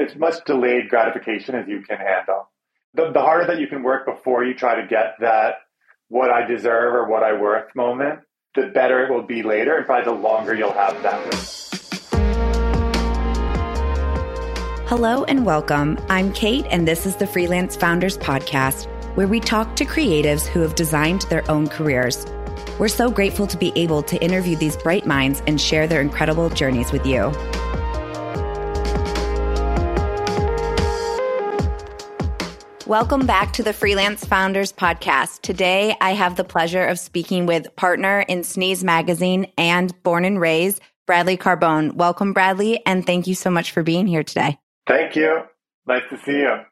as 0.00 0.16
much 0.16 0.44
delayed 0.46 0.88
gratification 0.88 1.54
as 1.54 1.68
you 1.68 1.82
can 1.82 1.98
handle. 1.98 2.48
The, 2.94 3.12
the 3.12 3.20
harder 3.20 3.46
that 3.46 3.60
you 3.60 3.66
can 3.66 3.82
work 3.82 4.06
before 4.06 4.44
you 4.44 4.54
try 4.54 4.80
to 4.80 4.86
get 4.86 5.16
that 5.20 5.56
what 6.08 6.30
I 6.30 6.46
deserve 6.46 6.94
or 6.94 7.08
what 7.08 7.22
I 7.22 7.38
worth 7.40 7.74
moment, 7.76 8.20
the 8.54 8.66
better 8.68 9.04
it 9.06 9.12
will 9.12 9.22
be 9.22 9.42
later, 9.42 9.76
and 9.76 9.86
probably 9.86 10.12
the 10.12 10.18
longer 10.18 10.54
you'll 10.54 10.72
have 10.72 11.00
that. 11.02 11.68
Hello 14.88 15.22
and 15.24 15.46
welcome. 15.46 15.98
I'm 16.08 16.32
Kate, 16.32 16.66
and 16.68 16.88
this 16.88 17.06
is 17.06 17.14
the 17.14 17.26
Freelance 17.26 17.76
Founders 17.76 18.18
Podcast, 18.18 18.88
where 19.14 19.28
we 19.28 19.38
talk 19.38 19.76
to 19.76 19.84
creatives 19.84 20.46
who 20.46 20.60
have 20.60 20.74
designed 20.74 21.22
their 21.30 21.48
own 21.48 21.68
careers. 21.68 22.26
We're 22.80 22.88
so 22.88 23.08
grateful 23.08 23.46
to 23.46 23.56
be 23.56 23.72
able 23.76 24.02
to 24.04 24.20
interview 24.20 24.56
these 24.56 24.76
bright 24.76 25.06
minds 25.06 25.42
and 25.46 25.60
share 25.60 25.86
their 25.86 26.00
incredible 26.00 26.48
journeys 26.48 26.90
with 26.90 27.06
you. 27.06 27.30
Welcome 32.90 33.24
back 33.24 33.52
to 33.52 33.62
the 33.62 33.72
Freelance 33.72 34.24
Founders 34.24 34.72
Podcast. 34.72 35.42
Today, 35.42 35.94
I 36.00 36.10
have 36.10 36.34
the 36.34 36.42
pleasure 36.42 36.84
of 36.84 36.98
speaking 36.98 37.46
with 37.46 37.76
partner 37.76 38.24
in 38.26 38.42
Sneeze 38.42 38.82
Magazine 38.82 39.46
and 39.56 39.94
Born 40.02 40.24
and 40.24 40.40
Raised, 40.40 40.80
Bradley 41.06 41.36
Carbone. 41.36 41.92
Welcome, 41.92 42.32
Bradley, 42.32 42.84
and 42.84 43.06
thank 43.06 43.28
you 43.28 43.36
so 43.36 43.48
much 43.48 43.70
for 43.70 43.84
being 43.84 44.08
here 44.08 44.24
today. 44.24 44.58
Thank 44.88 45.14
you. 45.14 45.42
Nice 45.86 46.02
to 46.10 46.18
see 46.18 46.38
you. 46.38 46.62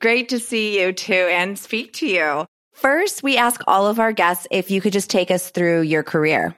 Great 0.00 0.28
to 0.30 0.40
see 0.40 0.80
you 0.80 0.92
too 0.92 1.28
and 1.30 1.56
speak 1.56 1.92
to 1.92 2.08
you. 2.08 2.44
First, 2.72 3.22
we 3.22 3.36
ask 3.36 3.60
all 3.68 3.86
of 3.86 4.00
our 4.00 4.10
guests 4.10 4.48
if 4.50 4.72
you 4.72 4.80
could 4.80 4.92
just 4.92 5.10
take 5.10 5.30
us 5.30 5.50
through 5.50 5.82
your 5.82 6.02
career. 6.02 6.56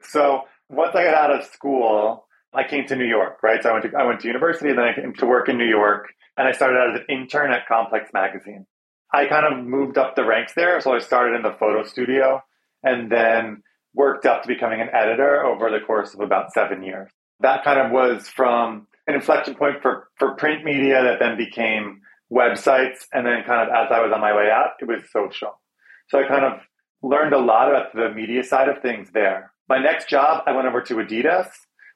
So, 0.00 0.44
once 0.70 0.94
I 0.94 1.04
got 1.04 1.12
out 1.12 1.38
of 1.38 1.44
school, 1.44 2.28
I 2.54 2.66
came 2.66 2.86
to 2.86 2.96
New 2.96 3.04
York, 3.04 3.42
right? 3.42 3.62
So 3.62 3.68
I 3.68 3.72
went 3.74 3.92
to 3.92 3.98
I 3.98 4.04
went 4.04 4.20
to 4.20 4.26
university, 4.26 4.70
and 4.70 4.78
then 4.78 4.86
I 4.86 4.94
came 4.94 5.12
to 5.12 5.26
work 5.26 5.50
in 5.50 5.58
New 5.58 5.68
York 5.68 6.06
and 6.36 6.48
I 6.48 6.52
started 6.52 6.78
out 6.78 6.94
as 6.94 7.00
an 7.00 7.06
intern 7.08 7.52
at 7.52 7.66
Complex 7.66 8.10
Magazine. 8.12 8.66
I 9.12 9.26
kind 9.26 9.46
of 9.46 9.64
moved 9.64 9.96
up 9.96 10.16
the 10.16 10.24
ranks 10.24 10.54
there. 10.54 10.80
So 10.80 10.92
I 10.92 10.98
started 10.98 11.36
in 11.36 11.42
the 11.42 11.56
photo 11.58 11.84
studio 11.84 12.42
and 12.82 13.10
then 13.10 13.62
worked 13.94 14.26
up 14.26 14.42
to 14.42 14.48
becoming 14.48 14.80
an 14.80 14.88
editor 14.92 15.44
over 15.44 15.70
the 15.70 15.84
course 15.84 16.14
of 16.14 16.20
about 16.20 16.52
seven 16.52 16.82
years. 16.82 17.10
That 17.40 17.62
kind 17.62 17.78
of 17.78 17.92
was 17.92 18.28
from 18.28 18.88
an 19.06 19.14
inflection 19.14 19.54
point 19.54 19.82
for, 19.82 20.08
for 20.18 20.34
print 20.34 20.64
media 20.64 21.02
that 21.04 21.20
then 21.20 21.36
became 21.36 22.00
websites. 22.32 23.06
And 23.12 23.24
then 23.24 23.44
kind 23.46 23.68
of 23.68 23.74
as 23.74 23.92
I 23.92 24.00
was 24.00 24.12
on 24.12 24.20
my 24.20 24.34
way 24.34 24.50
out, 24.50 24.70
it 24.80 24.88
was 24.88 25.08
social. 25.12 25.60
So 26.08 26.18
I 26.18 26.26
kind 26.26 26.44
of 26.44 26.60
learned 27.02 27.34
a 27.34 27.38
lot 27.38 27.68
about 27.68 27.94
the 27.94 28.10
media 28.12 28.42
side 28.42 28.68
of 28.68 28.82
things 28.82 29.10
there. 29.12 29.52
My 29.68 29.78
next 29.78 30.08
job, 30.08 30.42
I 30.46 30.52
went 30.52 30.66
over 30.66 30.82
to 30.82 30.94
Adidas, 30.94 31.48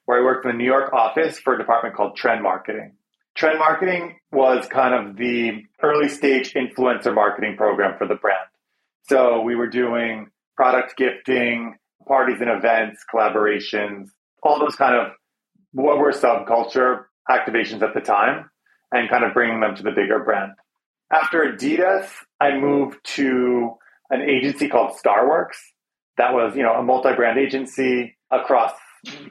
where 0.05 0.19
I 0.19 0.23
worked 0.23 0.45
in 0.45 0.51
the 0.51 0.57
New 0.57 0.65
York 0.65 0.93
office 0.93 1.37
for 1.39 1.55
a 1.55 1.57
department 1.57 1.95
called 1.95 2.15
trend 2.15 2.41
marketing. 2.41 2.93
Trend 3.39 3.57
marketing 3.57 4.17
was 4.33 4.67
kind 4.67 4.93
of 4.93 5.15
the 5.15 5.63
early 5.81 6.09
stage 6.09 6.53
influencer 6.55 7.15
marketing 7.15 7.55
program 7.55 7.97
for 7.97 8.05
the 8.05 8.15
brand. 8.15 8.49
So 9.03 9.39
we 9.39 9.55
were 9.55 9.69
doing 9.69 10.27
product 10.57 10.97
gifting, 10.97 11.77
parties 12.05 12.41
and 12.41 12.49
events, 12.49 13.01
collaborations, 13.09 14.09
all 14.43 14.59
those 14.59 14.75
kind 14.75 14.93
of 14.93 15.13
what 15.71 15.99
were 15.99 16.11
subculture 16.11 17.05
activations 17.29 17.81
at 17.81 17.93
the 17.93 18.01
time 18.01 18.49
and 18.91 19.09
kind 19.09 19.23
of 19.23 19.33
bringing 19.33 19.61
them 19.61 19.73
to 19.73 19.83
the 19.83 19.91
bigger 19.91 20.19
brand. 20.19 20.51
After 21.09 21.43
Adidas, 21.43 22.09
I 22.41 22.57
moved 22.57 22.97
to 23.15 23.71
an 24.09 24.21
agency 24.21 24.67
called 24.67 24.97
Starworks. 25.01 25.55
That 26.17 26.33
was, 26.33 26.57
you 26.57 26.63
know, 26.63 26.73
a 26.73 26.83
multi-brand 26.83 27.39
agency 27.39 28.17
across 28.31 28.73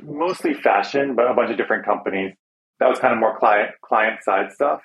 mostly 0.03 0.55
fashion, 0.55 1.15
but 1.15 1.31
a 1.31 1.35
bunch 1.35 1.51
of 1.51 1.59
different 1.59 1.85
companies. 1.85 2.33
That 2.81 2.89
was 2.89 2.99
kind 2.99 3.13
of 3.13 3.21
more 3.21 3.39
client 3.39 3.71
client 3.83 4.23
side 4.23 4.53
stuff. 4.53 4.81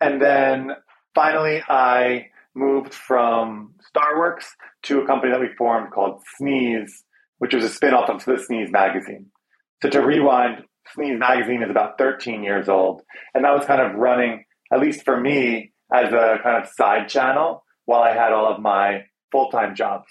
And 0.00 0.20
then 0.20 0.70
finally, 1.14 1.62
I 1.68 2.28
moved 2.54 2.94
from 2.94 3.74
Starworks 3.94 4.44
to 4.84 5.00
a 5.00 5.06
company 5.06 5.32
that 5.32 5.40
we 5.40 5.48
formed 5.58 5.92
called 5.92 6.22
Sneeze, 6.36 7.04
which 7.38 7.54
was 7.54 7.64
a 7.64 7.68
spin-off 7.68 8.08
of 8.08 8.24
the 8.24 8.38
Sneeze 8.38 8.70
magazine. 8.70 9.26
So 9.82 9.90
to 9.90 10.00
rewind, 10.00 10.64
Sneeze 10.94 11.18
magazine 11.18 11.62
is 11.62 11.70
about 11.70 11.98
13 11.98 12.44
years 12.44 12.68
old. 12.68 13.02
And 13.34 13.44
that 13.44 13.54
was 13.54 13.66
kind 13.66 13.80
of 13.80 13.96
running, 13.96 14.44
at 14.72 14.80
least 14.80 15.04
for 15.04 15.20
me, 15.20 15.72
as 15.92 16.12
a 16.12 16.38
kind 16.42 16.62
of 16.62 16.70
side 16.70 17.08
channel 17.08 17.64
while 17.84 18.02
I 18.02 18.14
had 18.14 18.32
all 18.32 18.52
of 18.52 18.60
my 18.60 19.04
full-time 19.32 19.74
jobs. 19.74 20.08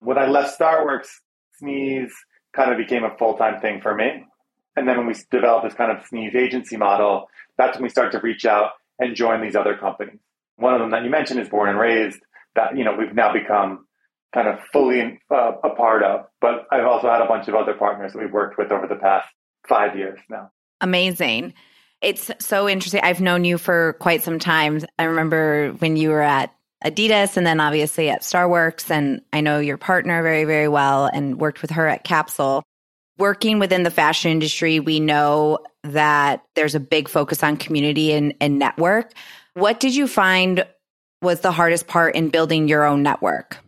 When 0.00 0.18
I 0.18 0.26
left 0.26 0.58
Starworks, 0.58 1.08
Sneeze 1.58 2.12
kind 2.54 2.72
of 2.72 2.78
became 2.78 3.04
a 3.04 3.16
full-time 3.18 3.60
thing 3.60 3.80
for 3.80 3.94
me. 3.94 4.24
And 4.76 4.88
then 4.88 4.96
when 4.96 5.06
we 5.06 5.14
develop 5.30 5.64
this 5.64 5.74
kind 5.74 5.90
of 5.90 6.06
sneeze 6.06 6.34
agency 6.34 6.76
model, 6.76 7.28
that's 7.58 7.76
when 7.76 7.82
we 7.82 7.88
start 7.88 8.12
to 8.12 8.20
reach 8.20 8.46
out 8.46 8.72
and 8.98 9.16
join 9.16 9.42
these 9.42 9.56
other 9.56 9.76
companies. 9.76 10.18
One 10.56 10.74
of 10.74 10.80
them 10.80 10.90
that 10.90 11.04
you 11.04 11.10
mentioned 11.10 11.40
is 11.40 11.48
Born 11.48 11.68
and 11.68 11.78
Raised, 11.78 12.20
that 12.54 12.76
you 12.76 12.84
know 12.84 12.94
we've 12.94 13.14
now 13.14 13.32
become 13.32 13.86
kind 14.34 14.48
of 14.48 14.60
fully 14.72 15.20
uh, 15.30 15.52
a 15.64 15.70
part 15.70 16.02
of. 16.02 16.26
But 16.40 16.66
I've 16.70 16.86
also 16.86 17.10
had 17.10 17.22
a 17.22 17.26
bunch 17.26 17.48
of 17.48 17.54
other 17.54 17.74
partners 17.74 18.12
that 18.12 18.18
we've 18.18 18.32
worked 18.32 18.58
with 18.58 18.70
over 18.70 18.86
the 18.86 18.96
past 18.96 19.28
five 19.68 19.96
years 19.96 20.18
now. 20.28 20.50
Amazing. 20.80 21.54
It's 22.00 22.30
so 22.38 22.68
interesting. 22.68 23.00
I've 23.02 23.20
known 23.20 23.44
you 23.44 23.58
for 23.58 23.94
quite 23.94 24.22
some 24.22 24.38
time. 24.38 24.80
I 24.98 25.04
remember 25.04 25.72
when 25.78 25.96
you 25.96 26.10
were 26.10 26.22
at 26.22 26.54
Adidas 26.84 27.36
and 27.36 27.46
then 27.46 27.60
obviously 27.60 28.08
at 28.08 28.22
Starworks. 28.22 28.90
And 28.90 29.20
I 29.34 29.42
know 29.42 29.58
your 29.58 29.76
partner 29.76 30.22
very, 30.22 30.44
very 30.44 30.68
well 30.68 31.06
and 31.06 31.38
worked 31.38 31.60
with 31.60 31.72
her 31.72 31.86
at 31.86 32.04
Capsule 32.04 32.62
working 33.20 33.60
within 33.60 33.84
the 33.84 33.90
fashion 33.90 34.32
industry, 34.32 34.80
we 34.80 34.98
know 34.98 35.58
that 35.84 36.42
there's 36.56 36.74
a 36.74 36.80
big 36.80 37.08
focus 37.08 37.44
on 37.44 37.56
community 37.56 38.12
and, 38.12 38.34
and 38.40 38.58
network. 38.58 39.12
What 39.54 39.78
did 39.78 39.94
you 39.94 40.08
find 40.08 40.66
was 41.22 41.40
the 41.40 41.52
hardest 41.52 41.86
part 41.86 42.16
in 42.16 42.30
building 42.30 42.66
your 42.66 42.84
own 42.84 43.02
network? 43.02 43.58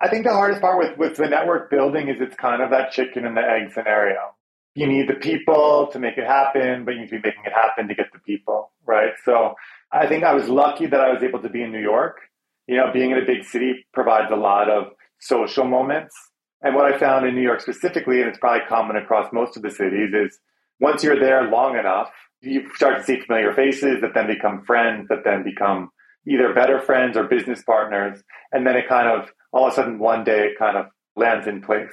I 0.00 0.08
think 0.08 0.24
the 0.24 0.32
hardest 0.32 0.60
part 0.60 0.78
with, 0.78 0.98
with 0.98 1.16
the 1.16 1.28
network 1.28 1.70
building 1.70 2.08
is 2.08 2.16
it's 2.20 2.36
kind 2.36 2.62
of 2.62 2.70
that 2.70 2.92
chicken 2.92 3.26
and 3.26 3.36
the 3.36 3.42
egg 3.42 3.72
scenario. 3.72 4.34
You 4.74 4.86
need 4.86 5.08
the 5.08 5.14
people 5.14 5.88
to 5.92 5.98
make 5.98 6.16
it 6.16 6.26
happen, 6.26 6.84
but 6.84 6.92
you 6.94 7.00
need 7.00 7.10
to 7.10 7.20
be 7.20 7.28
making 7.28 7.44
it 7.44 7.52
happen 7.52 7.88
to 7.88 7.94
get 7.94 8.06
the 8.12 8.18
people, 8.20 8.72
right? 8.86 9.12
So 9.24 9.54
I 9.92 10.06
think 10.06 10.24
I 10.24 10.32
was 10.32 10.48
lucky 10.48 10.86
that 10.86 11.00
I 11.00 11.12
was 11.12 11.22
able 11.22 11.40
to 11.42 11.48
be 11.48 11.62
in 11.62 11.72
New 11.72 11.82
York. 11.82 12.18
You 12.66 12.76
know, 12.76 12.92
being 12.92 13.10
in 13.10 13.18
a 13.18 13.26
big 13.26 13.44
city 13.44 13.84
provides 13.92 14.32
a 14.32 14.36
lot 14.36 14.70
of 14.70 14.92
social 15.18 15.64
moments 15.64 16.14
and 16.62 16.74
what 16.74 16.92
I 16.92 16.98
found 16.98 17.26
in 17.26 17.34
New 17.34 17.42
York 17.42 17.60
specifically, 17.60 18.20
and 18.20 18.28
it's 18.28 18.38
probably 18.38 18.66
common 18.68 18.96
across 18.96 19.32
most 19.32 19.56
of 19.56 19.62
the 19.62 19.70
cities, 19.70 20.10
is 20.14 20.38
once 20.80 21.02
you're 21.02 21.18
there 21.18 21.50
long 21.50 21.76
enough, 21.76 22.10
you 22.40 22.68
start 22.74 22.98
to 22.98 23.04
see 23.04 23.20
familiar 23.20 23.52
faces 23.52 24.00
that 24.00 24.14
then 24.14 24.26
become 24.26 24.64
friends, 24.64 25.08
that 25.08 25.24
then 25.24 25.44
become 25.44 25.90
either 26.26 26.52
better 26.54 26.80
friends 26.80 27.16
or 27.16 27.24
business 27.24 27.62
partners. 27.62 28.22
And 28.52 28.66
then 28.66 28.76
it 28.76 28.88
kind 28.88 29.08
of, 29.08 29.28
all 29.52 29.66
of 29.66 29.72
a 29.72 29.76
sudden, 29.76 29.98
one 29.98 30.24
day 30.24 30.46
it 30.46 30.58
kind 30.58 30.76
of 30.76 30.86
lands 31.16 31.46
in 31.46 31.62
place. 31.62 31.92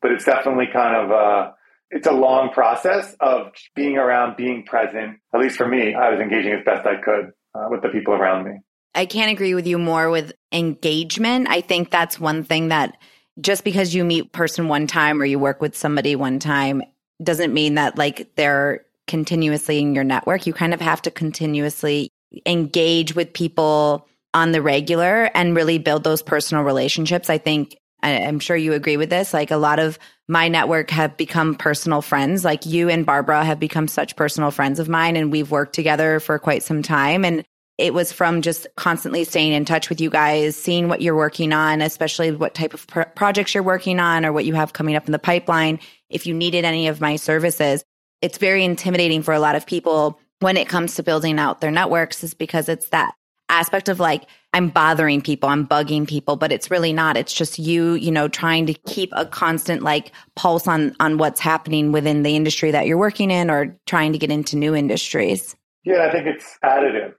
But 0.00 0.12
it's 0.12 0.24
definitely 0.24 0.66
kind 0.72 0.96
of 0.96 1.10
a, 1.10 1.54
it's 1.90 2.06
a 2.06 2.12
long 2.12 2.50
process 2.50 3.16
of 3.20 3.52
being 3.74 3.96
around, 3.96 4.36
being 4.36 4.64
present. 4.64 5.18
At 5.32 5.40
least 5.40 5.56
for 5.56 5.68
me, 5.68 5.94
I 5.94 6.10
was 6.10 6.20
engaging 6.20 6.52
as 6.52 6.64
best 6.64 6.86
I 6.86 7.00
could 7.00 7.30
uh, 7.54 7.68
with 7.70 7.82
the 7.82 7.88
people 7.88 8.14
around 8.14 8.44
me. 8.44 8.58
I 8.94 9.06
can't 9.06 9.30
agree 9.30 9.54
with 9.54 9.66
you 9.66 9.78
more 9.78 10.10
with 10.10 10.32
engagement. 10.52 11.48
I 11.48 11.60
think 11.60 11.90
that's 11.90 12.20
one 12.20 12.44
thing 12.44 12.68
that 12.68 12.96
just 13.40 13.64
because 13.64 13.94
you 13.94 14.04
meet 14.04 14.32
person 14.32 14.68
one 14.68 14.86
time 14.86 15.20
or 15.20 15.24
you 15.24 15.38
work 15.38 15.60
with 15.60 15.76
somebody 15.76 16.16
one 16.16 16.38
time 16.38 16.82
doesn't 17.22 17.52
mean 17.52 17.74
that 17.74 17.98
like 17.98 18.34
they're 18.36 18.84
continuously 19.06 19.78
in 19.78 19.94
your 19.94 20.04
network. 20.04 20.46
You 20.46 20.52
kind 20.52 20.74
of 20.74 20.80
have 20.80 21.02
to 21.02 21.10
continuously 21.10 22.10
engage 22.46 23.14
with 23.14 23.32
people 23.32 24.08
on 24.32 24.52
the 24.52 24.62
regular 24.62 25.30
and 25.34 25.54
really 25.54 25.78
build 25.78 26.04
those 26.04 26.22
personal 26.22 26.64
relationships. 26.64 27.30
I 27.30 27.38
think 27.38 27.76
I'm 28.02 28.40
sure 28.40 28.56
you 28.56 28.74
agree 28.74 28.96
with 28.96 29.08
this. 29.08 29.32
Like 29.32 29.50
a 29.50 29.56
lot 29.56 29.78
of 29.78 29.98
my 30.28 30.48
network 30.48 30.90
have 30.90 31.16
become 31.16 31.54
personal 31.54 32.02
friends. 32.02 32.44
Like 32.44 32.66
you 32.66 32.90
and 32.90 33.06
Barbara 33.06 33.44
have 33.44 33.58
become 33.58 33.88
such 33.88 34.16
personal 34.16 34.50
friends 34.50 34.78
of 34.78 34.88
mine 34.88 35.16
and 35.16 35.32
we've 35.32 35.50
worked 35.50 35.74
together 35.74 36.20
for 36.20 36.38
quite 36.38 36.62
some 36.62 36.82
time. 36.82 37.24
And 37.24 37.44
it 37.76 37.92
was 37.92 38.12
from 38.12 38.40
just 38.40 38.66
constantly 38.76 39.24
staying 39.24 39.52
in 39.52 39.64
touch 39.64 39.88
with 39.88 40.00
you 40.00 40.08
guys, 40.08 40.56
seeing 40.56 40.88
what 40.88 41.02
you're 41.02 41.16
working 41.16 41.52
on, 41.52 41.80
especially 41.80 42.30
what 42.30 42.54
type 42.54 42.72
of 42.72 42.86
projects 43.16 43.54
you're 43.54 43.64
working 43.64 43.98
on 43.98 44.24
or 44.24 44.32
what 44.32 44.44
you 44.44 44.54
have 44.54 44.72
coming 44.72 44.94
up 44.94 45.06
in 45.06 45.12
the 45.12 45.18
pipeline. 45.18 45.80
If 46.08 46.26
you 46.26 46.34
needed 46.34 46.64
any 46.64 46.86
of 46.86 47.00
my 47.00 47.16
services, 47.16 47.84
it's 48.22 48.38
very 48.38 48.64
intimidating 48.64 49.22
for 49.22 49.34
a 49.34 49.40
lot 49.40 49.56
of 49.56 49.66
people 49.66 50.20
when 50.38 50.56
it 50.56 50.68
comes 50.68 50.94
to 50.94 51.02
building 51.02 51.38
out 51.38 51.60
their 51.60 51.70
networks, 51.70 52.22
is 52.22 52.34
because 52.34 52.68
it's 52.68 52.90
that 52.90 53.14
aspect 53.48 53.88
of 53.88 53.98
like, 53.98 54.24
I'm 54.52 54.68
bothering 54.68 55.20
people, 55.20 55.48
I'm 55.48 55.66
bugging 55.66 56.08
people, 56.08 56.36
but 56.36 56.52
it's 56.52 56.70
really 56.70 56.92
not. 56.92 57.16
It's 57.16 57.32
just 57.32 57.58
you, 57.58 57.94
you 57.94 58.12
know, 58.12 58.28
trying 58.28 58.66
to 58.66 58.74
keep 58.74 59.10
a 59.14 59.26
constant 59.26 59.82
like 59.82 60.12
pulse 60.36 60.68
on 60.68 60.94
on 61.00 61.18
what's 61.18 61.40
happening 61.40 61.90
within 61.90 62.22
the 62.22 62.36
industry 62.36 62.70
that 62.70 62.86
you're 62.86 62.98
working 62.98 63.32
in 63.32 63.50
or 63.50 63.76
trying 63.86 64.12
to 64.12 64.18
get 64.18 64.30
into 64.30 64.56
new 64.56 64.76
industries. 64.76 65.56
Yeah, 65.84 66.06
I 66.06 66.12
think 66.12 66.26
it's 66.26 66.56
additive 66.64 67.14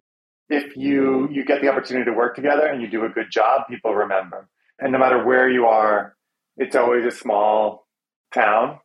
if 0.49 0.75
you 0.75 1.27
you 1.31 1.45
get 1.45 1.61
the 1.61 1.69
opportunity 1.69 2.05
to 2.05 2.15
work 2.15 2.35
together 2.35 2.67
and 2.67 2.81
you 2.81 2.87
do 2.89 3.05
a 3.05 3.09
good 3.09 3.31
job, 3.31 3.63
people 3.69 3.93
remember. 3.93 4.47
And 4.79 4.91
no 4.91 4.99
matter 4.99 5.23
where 5.23 5.49
you 5.49 5.65
are, 5.65 6.15
it's 6.57 6.75
always 6.75 7.05
a 7.05 7.11
small 7.11 7.87
town, 8.33 8.79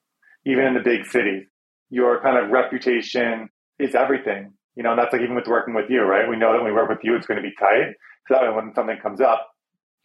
even 0.46 0.64
in 0.64 0.74
the 0.74 0.80
big 0.80 1.06
cities. 1.06 1.46
Your 1.90 2.20
kind 2.22 2.38
of 2.38 2.50
reputation 2.50 3.48
is 3.78 3.94
everything. 3.94 4.52
You 4.76 4.84
know, 4.84 4.90
and 4.90 4.98
that's 4.98 5.12
like 5.12 5.22
even 5.22 5.34
with 5.34 5.48
working 5.48 5.74
with 5.74 5.90
you, 5.90 6.02
right? 6.02 6.28
We 6.28 6.36
know 6.36 6.52
that 6.52 6.62
when 6.62 6.72
we 6.72 6.72
work 6.72 6.88
with 6.88 7.00
you, 7.02 7.16
it's 7.16 7.26
going 7.26 7.42
to 7.42 7.42
be 7.42 7.54
tight. 7.58 7.94
So 8.28 8.34
that 8.34 8.42
way 8.42 8.54
when 8.54 8.72
something 8.74 8.96
comes 9.02 9.20
up, 9.20 9.48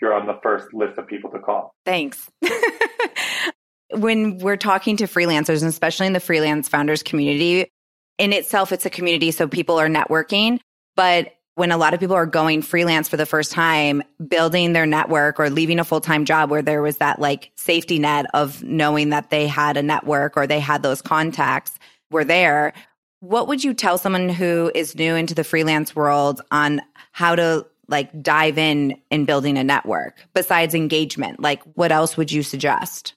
you're 0.02 0.13
on 0.13 0.25
the 0.25 0.40
first 0.42 0.74
list 0.74 0.98
of 0.98 1.07
people 1.07 1.30
to 1.31 1.40
call. 1.40 1.74
Thanks. 1.86 2.30
when 3.92 4.40
we're 4.40 4.57
talking 4.57 4.98
to 4.98 5.06
freelancers, 5.06 5.62
and 5.62 5.69
especially 5.69 6.07
in 6.07 6.13
the 6.13 6.19
freelance 6.19 6.68
founders 6.68 7.04
community, 7.04 7.72
in 8.18 8.34
itself, 8.34 8.72
it's 8.72 8.86
a 8.86 8.90
community. 8.90 9.31
So 9.31 9.48
people 9.48 9.80
are 9.80 9.88
networking. 9.88 10.60
But 10.96 11.34
when 11.56 11.72
a 11.72 11.78
lot 11.78 11.94
of 11.94 12.00
people 12.00 12.16
are 12.16 12.25
going 12.25 12.62
freelance 12.62 13.07
for 13.07 13.18
the 13.18 13.25
first 13.25 13.52
time, 13.52 14.04
building 14.28 14.74
their 14.74 14.86
network 14.86 15.40
or 15.40 15.50
leaving 15.50 15.80
a 15.80 15.86
full 15.86 16.02
time 16.02 16.25
job 16.25 16.50
where 16.50 16.62
there 16.62 16.81
was 16.81 16.98
that 16.98 17.19
like 17.19 17.52
safety 17.56 17.98
net 17.98 18.25
of 18.34 18.62
knowing 18.63 19.10
that 19.10 19.30
they 19.30 19.48
had 19.48 19.78
a 19.78 19.84
network 19.84 20.38
or 20.38 20.46
they 20.46 20.60
had 20.60 20.84
those 20.84 21.02
contacts 21.02 21.80
were 22.12 22.25
there. 22.25 22.74
What 23.22 23.48
would 23.48 23.63
you 23.63 23.74
tell 23.74 23.98
someone 23.98 24.30
who 24.30 24.72
is 24.75 24.96
new 24.96 25.16
into 25.16 25.34
the 25.34 25.44
freelance 25.44 25.96
world 25.96 26.42
on 26.52 26.81
how 27.13 27.36
to 27.36 27.66
like 27.88 28.22
dive 28.22 28.57
in 28.57 29.00
in 29.10 29.25
building 29.25 29.57
a 29.57 29.63
network 29.63 30.25
besides 30.34 30.75
engagement? 30.75 31.40
Like, 31.40 31.63
what 31.75 31.92
else 31.92 32.18
would 32.18 32.31
you 32.31 32.44
suggest? 32.44 33.13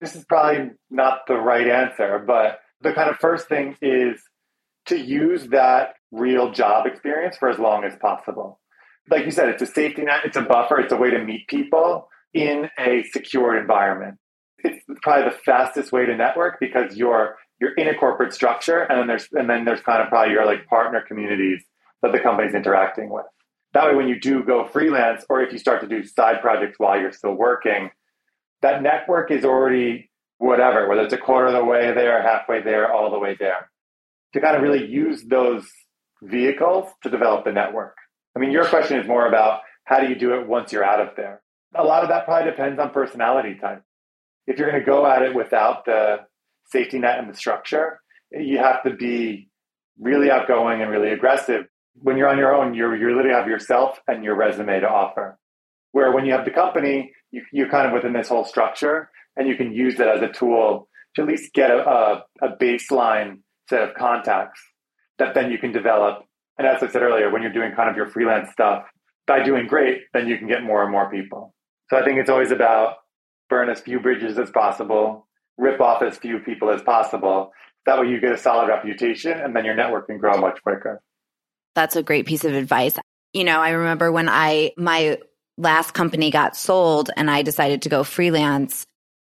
This 0.00 0.14
is 0.14 0.24
probably 0.24 0.70
not 0.90 1.26
the 1.26 1.36
right 1.36 1.68
answer, 1.68 2.22
but 2.24 2.60
the 2.80 2.92
kind 2.92 3.10
of 3.10 3.18
first 3.18 3.48
thing 3.48 3.76
is 3.82 4.22
to 4.86 4.98
use 4.98 5.46
that 5.48 5.94
real 6.10 6.52
job 6.52 6.86
experience 6.86 7.36
for 7.36 7.48
as 7.48 7.58
long 7.58 7.84
as 7.84 7.94
possible. 8.00 8.60
Like 9.08 9.24
you 9.24 9.30
said, 9.30 9.48
it's 9.48 9.62
a 9.62 9.66
safety 9.66 10.02
net, 10.02 10.20
it's 10.24 10.36
a 10.36 10.42
buffer, 10.42 10.80
it's 10.80 10.92
a 10.92 10.96
way 10.96 11.10
to 11.10 11.24
meet 11.24 11.48
people 11.48 12.08
in 12.34 12.68
a 12.78 13.02
secure 13.12 13.58
environment. 13.58 14.18
It's 14.58 14.84
probably 15.02 15.30
the 15.30 15.36
fastest 15.36 15.90
way 15.90 16.06
to 16.06 16.16
network 16.16 16.60
because 16.60 16.96
you're 16.96 17.36
you're 17.60 17.74
in 17.74 17.88
a 17.88 17.94
corporate 17.94 18.32
structure 18.32 18.80
and 18.82 18.98
then 18.98 19.06
there's 19.06 19.28
and 19.32 19.48
then 19.48 19.64
there's 19.64 19.80
kind 19.80 20.02
of 20.02 20.08
probably 20.08 20.32
your 20.32 20.44
like 20.44 20.66
partner 20.66 21.02
communities 21.06 21.62
that 22.02 22.12
the 22.12 22.20
company's 22.20 22.54
interacting 22.54 23.10
with. 23.10 23.24
That 23.72 23.86
way 23.86 23.94
when 23.94 24.08
you 24.08 24.20
do 24.20 24.42
go 24.42 24.66
freelance 24.68 25.24
or 25.28 25.40
if 25.42 25.52
you 25.52 25.58
start 25.58 25.80
to 25.80 25.86
do 25.86 26.04
side 26.04 26.40
projects 26.42 26.78
while 26.78 27.00
you're 27.00 27.12
still 27.12 27.34
working, 27.34 27.90
that 28.62 28.82
network 28.82 29.30
is 29.30 29.44
already 29.44 30.10
whatever, 30.38 30.88
whether 30.88 31.02
it's 31.02 31.12
a 31.12 31.18
quarter 31.18 31.46
of 31.46 31.52
the 31.54 31.64
way 31.64 31.92
there, 31.94 32.22
halfway 32.22 32.62
there, 32.62 32.92
all 32.92 33.10
the 33.10 33.18
way 33.18 33.36
there 33.38 33.69
to 34.34 34.40
kind 34.40 34.56
of 34.56 34.62
really 34.62 34.86
use 34.86 35.24
those 35.24 35.66
vehicles 36.22 36.90
to 37.02 37.10
develop 37.10 37.44
the 37.44 37.52
network. 37.52 37.96
I 38.36 38.38
mean, 38.38 38.50
your 38.50 38.64
question 38.66 38.98
is 38.98 39.06
more 39.06 39.26
about 39.26 39.60
how 39.84 40.00
do 40.00 40.08
you 40.08 40.14
do 40.14 40.34
it 40.34 40.46
once 40.46 40.72
you're 40.72 40.84
out 40.84 41.00
of 41.00 41.16
there? 41.16 41.42
A 41.74 41.84
lot 41.84 42.02
of 42.02 42.08
that 42.10 42.24
probably 42.24 42.50
depends 42.50 42.78
on 42.78 42.90
personality 42.90 43.56
type. 43.60 43.82
If 44.46 44.58
you're 44.58 44.70
going 44.70 44.80
to 44.80 44.86
go 44.86 45.06
at 45.06 45.22
it 45.22 45.34
without 45.34 45.84
the 45.84 46.18
safety 46.66 46.98
net 46.98 47.18
and 47.18 47.28
the 47.28 47.36
structure, 47.36 48.00
you 48.30 48.58
have 48.58 48.82
to 48.84 48.90
be 48.90 49.48
really 49.98 50.30
outgoing 50.30 50.80
and 50.80 50.90
really 50.90 51.10
aggressive. 51.10 51.66
When 51.94 52.16
you're 52.16 52.28
on 52.28 52.38
your 52.38 52.54
own, 52.54 52.74
you're, 52.74 52.96
you 52.96 53.14
literally 53.14 53.36
have 53.36 53.48
yourself 53.48 54.00
and 54.06 54.24
your 54.24 54.36
resume 54.36 54.80
to 54.80 54.88
offer. 54.88 55.38
Where 55.92 56.12
when 56.12 56.24
you 56.24 56.32
have 56.32 56.44
the 56.44 56.52
company, 56.52 57.12
you, 57.30 57.42
you're 57.52 57.68
kind 57.68 57.86
of 57.86 57.92
within 57.92 58.12
this 58.12 58.28
whole 58.28 58.44
structure 58.44 59.10
and 59.36 59.48
you 59.48 59.56
can 59.56 59.72
use 59.72 59.98
it 59.98 60.06
as 60.06 60.22
a 60.22 60.28
tool 60.28 60.88
to 61.14 61.22
at 61.22 61.28
least 61.28 61.52
get 61.52 61.70
a, 61.70 61.88
a, 61.88 62.24
a 62.42 62.56
baseline 62.56 63.38
set 63.70 63.88
of 63.88 63.94
contacts 63.94 64.60
that 65.18 65.32
then 65.34 65.50
you 65.50 65.56
can 65.56 65.72
develop. 65.72 66.24
And 66.58 66.66
as 66.66 66.82
I 66.82 66.88
said 66.88 67.02
earlier, 67.02 67.30
when 67.30 67.40
you're 67.40 67.52
doing 67.52 67.72
kind 67.74 67.88
of 67.88 67.96
your 67.96 68.10
freelance 68.10 68.50
stuff, 68.52 68.84
by 69.26 69.42
doing 69.44 69.68
great, 69.68 70.02
then 70.12 70.26
you 70.26 70.36
can 70.36 70.48
get 70.48 70.64
more 70.64 70.82
and 70.82 70.90
more 70.90 71.08
people. 71.08 71.54
So 71.88 71.96
I 71.96 72.04
think 72.04 72.18
it's 72.18 72.28
always 72.28 72.50
about 72.50 72.96
burn 73.48 73.70
as 73.70 73.80
few 73.80 74.00
bridges 74.00 74.38
as 74.38 74.50
possible, 74.50 75.28
rip 75.56 75.80
off 75.80 76.02
as 76.02 76.18
few 76.18 76.40
people 76.40 76.70
as 76.70 76.82
possible. 76.82 77.52
That 77.86 78.00
way 78.00 78.08
you 78.08 78.20
get 78.20 78.32
a 78.32 78.38
solid 78.38 78.68
reputation 78.68 79.32
and 79.32 79.54
then 79.54 79.64
your 79.64 79.74
network 79.74 80.08
can 80.08 80.18
grow 80.18 80.36
much 80.38 80.60
quicker. 80.62 81.00
That's 81.76 81.94
a 81.94 82.02
great 82.02 82.26
piece 82.26 82.44
of 82.44 82.54
advice. 82.54 82.94
You 83.32 83.44
know, 83.44 83.60
I 83.60 83.70
remember 83.70 84.10
when 84.10 84.28
I, 84.28 84.72
my 84.76 85.18
last 85.56 85.92
company 85.94 86.32
got 86.32 86.56
sold 86.56 87.10
and 87.16 87.30
I 87.30 87.42
decided 87.42 87.82
to 87.82 87.88
go 87.88 88.02
freelance, 88.02 88.84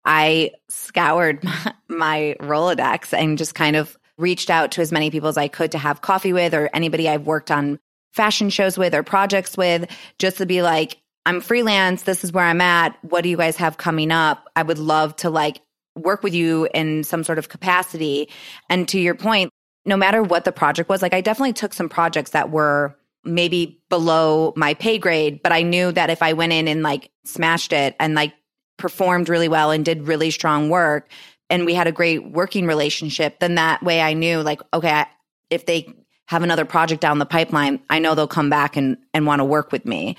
I 0.04 0.52
scoured 0.70 1.44
my, 1.44 1.74
my 1.88 2.36
Rolodex 2.42 3.14
and 3.18 3.38
just 3.38 3.56
kind 3.56 3.78
of 3.78 3.98
reached 4.18 4.50
out 4.50 4.72
to 4.72 4.82
as 4.82 4.92
many 4.92 5.12
people 5.12 5.30
as 5.30 5.38
I 5.38 5.48
could 5.48 5.72
to 5.72 5.78
have 5.78 6.02
coffee 6.02 6.34
with 6.34 6.54
or 6.54 6.70
anybody 6.74 7.10
I've 7.10 7.26
worked 7.28 7.52
on 7.52 7.80
fashion 8.14 8.50
shows 8.50 8.78
with 8.78 8.96
or 8.96 9.04
projects 9.04 9.58
with, 9.58 9.90
just 10.20 10.38
to 10.38 10.46
be 10.46 10.62
like, 10.62 10.98
I'm 11.26 11.42
freelance. 11.42 12.04
This 12.04 12.24
is 12.24 12.32
where 12.32 12.46
I'm 12.46 12.62
at. 12.62 12.98
What 13.04 13.22
do 13.22 13.30
you 13.30 13.38
guys 13.38 13.58
have 13.58 13.78
coming 13.78 14.12
up? 14.12 14.48
I 14.56 14.64
would 14.64 14.80
love 14.80 15.16
to 15.18 15.30
like 15.30 15.62
work 15.96 16.24
with 16.24 16.34
you 16.34 16.68
in 16.74 17.04
some 17.04 17.24
sort 17.24 17.40
of 17.40 17.50
capacity. 17.50 18.30
And 18.70 18.88
to 18.90 19.00
your 19.00 19.16
point, 19.16 19.50
no 19.86 19.98
matter 19.98 20.22
what 20.24 20.46
the 20.46 20.52
project 20.52 20.90
was, 20.90 21.02
like 21.02 21.14
I 21.14 21.22
definitely 21.22 21.54
took 21.54 21.74
some 21.74 21.90
projects 21.90 22.32
that 22.32 22.52
were 22.52 22.96
maybe 23.24 23.82
below 23.90 24.54
my 24.56 24.76
pay 24.76 24.98
grade, 24.98 25.42
but 25.42 25.52
I 25.52 25.64
knew 25.64 25.92
that 25.92 26.10
if 26.10 26.22
I 26.22 26.34
went 26.34 26.54
in 26.54 26.68
and 26.68 26.84
like 26.84 27.10
smashed 27.26 27.74
it 27.74 27.96
and 28.00 28.14
like 28.14 28.34
performed 28.78 29.30
really 29.30 29.48
well 29.48 29.72
and 29.72 29.84
did 29.84 30.08
really 30.08 30.32
strong 30.32 30.70
work, 30.70 31.10
and 31.50 31.66
we 31.66 31.74
had 31.74 31.88
a 31.88 31.92
great 31.92 32.32
working 32.32 32.68
relationship, 32.68 33.40
then 33.40 33.56
that 33.56 33.84
way 33.84 34.02
I 34.02 34.14
knew 34.14 34.42
like, 34.42 34.62
okay, 34.74 35.06
if 35.50 35.66
they 35.66 35.94
have 36.28 36.44
another 36.44 36.66
project 36.66 37.02
down 37.02 37.20
the 37.20 37.26
pipeline, 37.26 37.80
I 37.90 38.00
know 38.00 38.16
they'll 38.16 38.28
come 38.28 38.50
back 38.50 38.76
and, 38.76 38.98
and 39.14 39.26
want 39.26 39.40
to 39.40 39.46
work 39.46 39.72
with 39.72 39.86
me. 39.86 40.18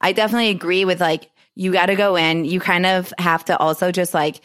I 0.00 0.12
definitely 0.12 0.50
agree 0.50 0.84
with 0.84 1.00
like, 1.00 1.30
you 1.54 1.72
got 1.72 1.86
to 1.86 1.94
go 1.94 2.16
in. 2.16 2.44
You 2.44 2.60
kind 2.60 2.84
of 2.84 3.12
have 3.18 3.44
to 3.46 3.56
also 3.56 3.90
just 3.90 4.12
like 4.12 4.42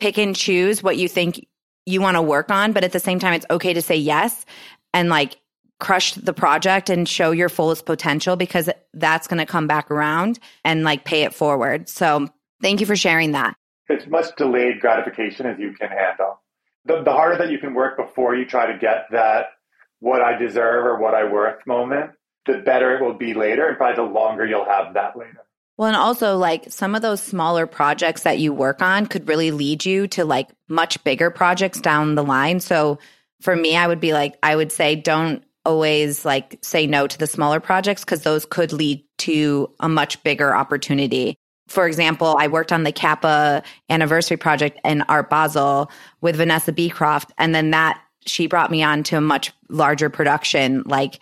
pick 0.00 0.16
and 0.16 0.34
choose 0.34 0.82
what 0.82 0.96
you 0.96 1.08
think 1.08 1.46
you 1.84 2.00
want 2.00 2.16
to 2.16 2.22
work 2.22 2.50
on. 2.50 2.72
But 2.72 2.84
at 2.84 2.92
the 2.92 3.00
same 3.00 3.18
time, 3.18 3.34
it's 3.34 3.46
okay 3.50 3.74
to 3.74 3.82
say 3.82 3.96
yes 3.96 4.46
and 4.94 5.10
like 5.10 5.36
crush 5.78 6.14
the 6.14 6.32
project 6.32 6.88
and 6.88 7.06
show 7.06 7.32
your 7.32 7.50
fullest 7.50 7.84
potential 7.84 8.36
because 8.36 8.70
that's 8.94 9.26
going 9.26 9.38
to 9.38 9.44
come 9.44 9.66
back 9.66 9.90
around 9.90 10.38
and 10.64 10.84
like 10.84 11.04
pay 11.04 11.24
it 11.24 11.34
forward. 11.34 11.90
So 11.90 12.28
thank 12.62 12.80
you 12.80 12.86
for 12.86 12.96
sharing 12.96 13.32
that 13.32 13.54
as 13.88 14.06
much 14.06 14.34
delayed 14.36 14.80
gratification 14.80 15.46
as 15.46 15.58
you 15.58 15.72
can 15.72 15.88
handle. 15.88 16.40
The, 16.84 17.02
the 17.02 17.12
harder 17.12 17.38
that 17.38 17.50
you 17.50 17.58
can 17.58 17.74
work 17.74 17.96
before 17.96 18.34
you 18.34 18.44
try 18.44 18.72
to 18.72 18.78
get 18.78 19.06
that 19.10 19.46
what 20.00 20.22
I 20.22 20.38
deserve 20.38 20.84
or 20.84 20.98
what 20.98 21.14
I 21.14 21.24
worth 21.24 21.66
moment, 21.66 22.12
the 22.46 22.58
better 22.58 22.96
it 22.96 23.02
will 23.02 23.14
be 23.14 23.34
later, 23.34 23.68
and 23.68 23.76
probably 23.76 23.96
the 23.96 24.10
longer 24.10 24.46
you'll 24.46 24.64
have 24.64 24.94
that 24.94 25.16
later. 25.16 25.42
Well, 25.76 25.88
and 25.88 25.96
also 25.96 26.38
like 26.38 26.70
some 26.70 26.94
of 26.94 27.02
those 27.02 27.22
smaller 27.22 27.66
projects 27.66 28.22
that 28.22 28.38
you 28.38 28.52
work 28.52 28.80
on 28.80 29.06
could 29.06 29.28
really 29.28 29.50
lead 29.50 29.84
you 29.84 30.06
to 30.08 30.24
like 30.24 30.48
much 30.68 31.02
bigger 31.04 31.30
projects 31.30 31.80
down 31.80 32.14
the 32.14 32.24
line. 32.24 32.60
So 32.60 32.98
for 33.42 33.54
me, 33.54 33.76
I 33.76 33.86
would 33.86 34.00
be 34.00 34.12
like, 34.12 34.36
I 34.42 34.56
would 34.56 34.72
say 34.72 34.96
don't 34.96 35.44
always 35.66 36.24
like 36.24 36.58
say 36.62 36.86
no 36.86 37.06
to 37.06 37.18
the 37.18 37.26
smaller 37.26 37.60
projects 37.60 38.04
because 38.04 38.22
those 38.22 38.46
could 38.46 38.72
lead 38.72 39.02
to 39.18 39.70
a 39.80 39.88
much 39.88 40.22
bigger 40.22 40.54
opportunity 40.54 41.36
for 41.68 41.86
example, 41.86 42.36
I 42.38 42.46
worked 42.46 42.72
on 42.72 42.84
the 42.84 42.92
Kappa 42.92 43.62
anniversary 43.90 44.36
project 44.36 44.78
in 44.84 45.02
Art 45.02 45.28
Basel 45.28 45.90
with 46.20 46.36
Vanessa 46.36 46.72
Beecroft. 46.72 47.32
And 47.38 47.54
then 47.54 47.70
that 47.70 48.00
she 48.24 48.46
brought 48.46 48.70
me 48.70 48.82
on 48.82 49.02
to 49.04 49.16
a 49.16 49.20
much 49.20 49.52
larger 49.68 50.10
production 50.10 50.82
like 50.86 51.20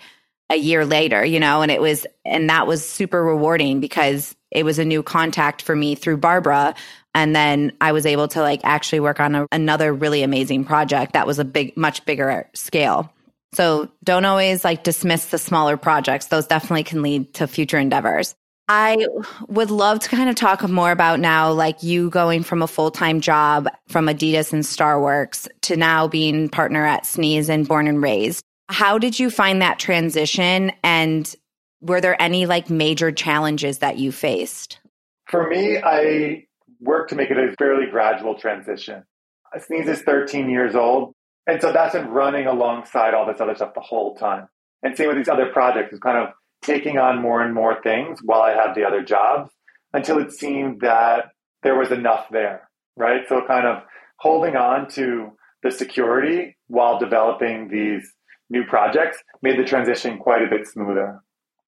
a 0.50 0.56
year 0.56 0.84
later, 0.84 1.24
you 1.24 1.40
know, 1.40 1.62
and 1.62 1.70
it 1.70 1.80
was, 1.80 2.06
and 2.24 2.50
that 2.50 2.66
was 2.66 2.86
super 2.86 3.24
rewarding 3.24 3.80
because 3.80 4.34
it 4.50 4.64
was 4.64 4.78
a 4.78 4.84
new 4.84 5.02
contact 5.02 5.62
for 5.62 5.74
me 5.74 5.94
through 5.94 6.18
Barbara. 6.18 6.74
And 7.14 7.34
then 7.34 7.72
I 7.80 7.92
was 7.92 8.04
able 8.04 8.28
to 8.28 8.42
like 8.42 8.60
actually 8.64 9.00
work 9.00 9.20
on 9.20 9.34
a, 9.34 9.46
another 9.50 9.92
really 9.92 10.22
amazing 10.22 10.64
project 10.64 11.14
that 11.14 11.26
was 11.26 11.38
a 11.38 11.44
big, 11.44 11.76
much 11.76 12.04
bigger 12.04 12.48
scale. 12.54 13.10
So 13.54 13.88
don't 14.02 14.24
always 14.24 14.64
like 14.64 14.84
dismiss 14.84 15.26
the 15.26 15.38
smaller 15.38 15.76
projects. 15.76 16.26
Those 16.26 16.46
definitely 16.46 16.84
can 16.84 17.02
lead 17.02 17.34
to 17.34 17.46
future 17.46 17.78
endeavors. 17.78 18.34
I 18.68 19.06
would 19.48 19.70
love 19.70 20.00
to 20.00 20.08
kind 20.08 20.30
of 20.30 20.36
talk 20.36 20.66
more 20.68 20.90
about 20.90 21.20
now, 21.20 21.52
like 21.52 21.82
you 21.82 22.08
going 22.08 22.42
from 22.42 22.62
a 22.62 22.66
full 22.66 22.90
time 22.90 23.20
job 23.20 23.68
from 23.88 24.06
Adidas 24.06 24.52
and 24.52 24.62
Starworks 24.62 25.48
to 25.62 25.76
now 25.76 26.08
being 26.08 26.48
partner 26.48 26.86
at 26.86 27.04
Sneeze 27.04 27.48
and 27.48 27.68
Born 27.68 27.86
and 27.86 28.02
Raised. 28.02 28.42
How 28.70 28.96
did 28.96 29.18
you 29.18 29.30
find 29.30 29.60
that 29.60 29.78
transition? 29.78 30.72
And 30.82 31.34
were 31.82 32.00
there 32.00 32.20
any 32.20 32.46
like 32.46 32.70
major 32.70 33.12
challenges 33.12 33.78
that 33.78 33.98
you 33.98 34.10
faced? 34.10 34.80
For 35.28 35.48
me, 35.48 35.78
I 35.82 36.46
worked 36.80 37.10
to 37.10 37.16
make 37.16 37.30
it 37.30 37.36
a 37.36 37.54
fairly 37.58 37.86
gradual 37.90 38.34
transition. 38.34 39.04
Sneeze 39.58 39.88
is 39.88 40.00
13 40.02 40.48
years 40.48 40.74
old. 40.74 41.12
And 41.46 41.60
so 41.60 41.72
that's 41.72 41.94
been 41.94 42.08
running 42.08 42.46
alongside 42.46 43.12
all 43.12 43.26
this 43.26 43.40
other 43.40 43.54
stuff 43.54 43.74
the 43.74 43.80
whole 43.80 44.14
time. 44.16 44.48
And 44.82 44.96
same 44.96 45.08
with 45.08 45.18
these 45.18 45.28
other 45.28 45.46
projects, 45.46 45.92
it's 45.92 46.00
kind 46.00 46.18
of 46.18 46.34
taking 46.64 46.98
on 46.98 47.20
more 47.20 47.42
and 47.42 47.54
more 47.54 47.80
things 47.82 48.20
while 48.22 48.42
I 48.42 48.50
had 48.52 48.74
the 48.74 48.84
other 48.84 49.02
jobs 49.02 49.50
until 49.92 50.18
it 50.18 50.32
seemed 50.32 50.80
that 50.80 51.26
there 51.62 51.76
was 51.78 51.90
enough 51.92 52.26
there, 52.30 52.68
right? 52.96 53.22
So 53.28 53.42
kind 53.46 53.66
of 53.66 53.82
holding 54.18 54.56
on 54.56 54.88
to 54.90 55.32
the 55.62 55.70
security 55.70 56.56
while 56.68 56.98
developing 56.98 57.68
these 57.68 58.12
new 58.50 58.64
projects 58.64 59.18
made 59.42 59.58
the 59.58 59.64
transition 59.64 60.18
quite 60.18 60.42
a 60.42 60.48
bit 60.48 60.66
smoother. 60.66 61.20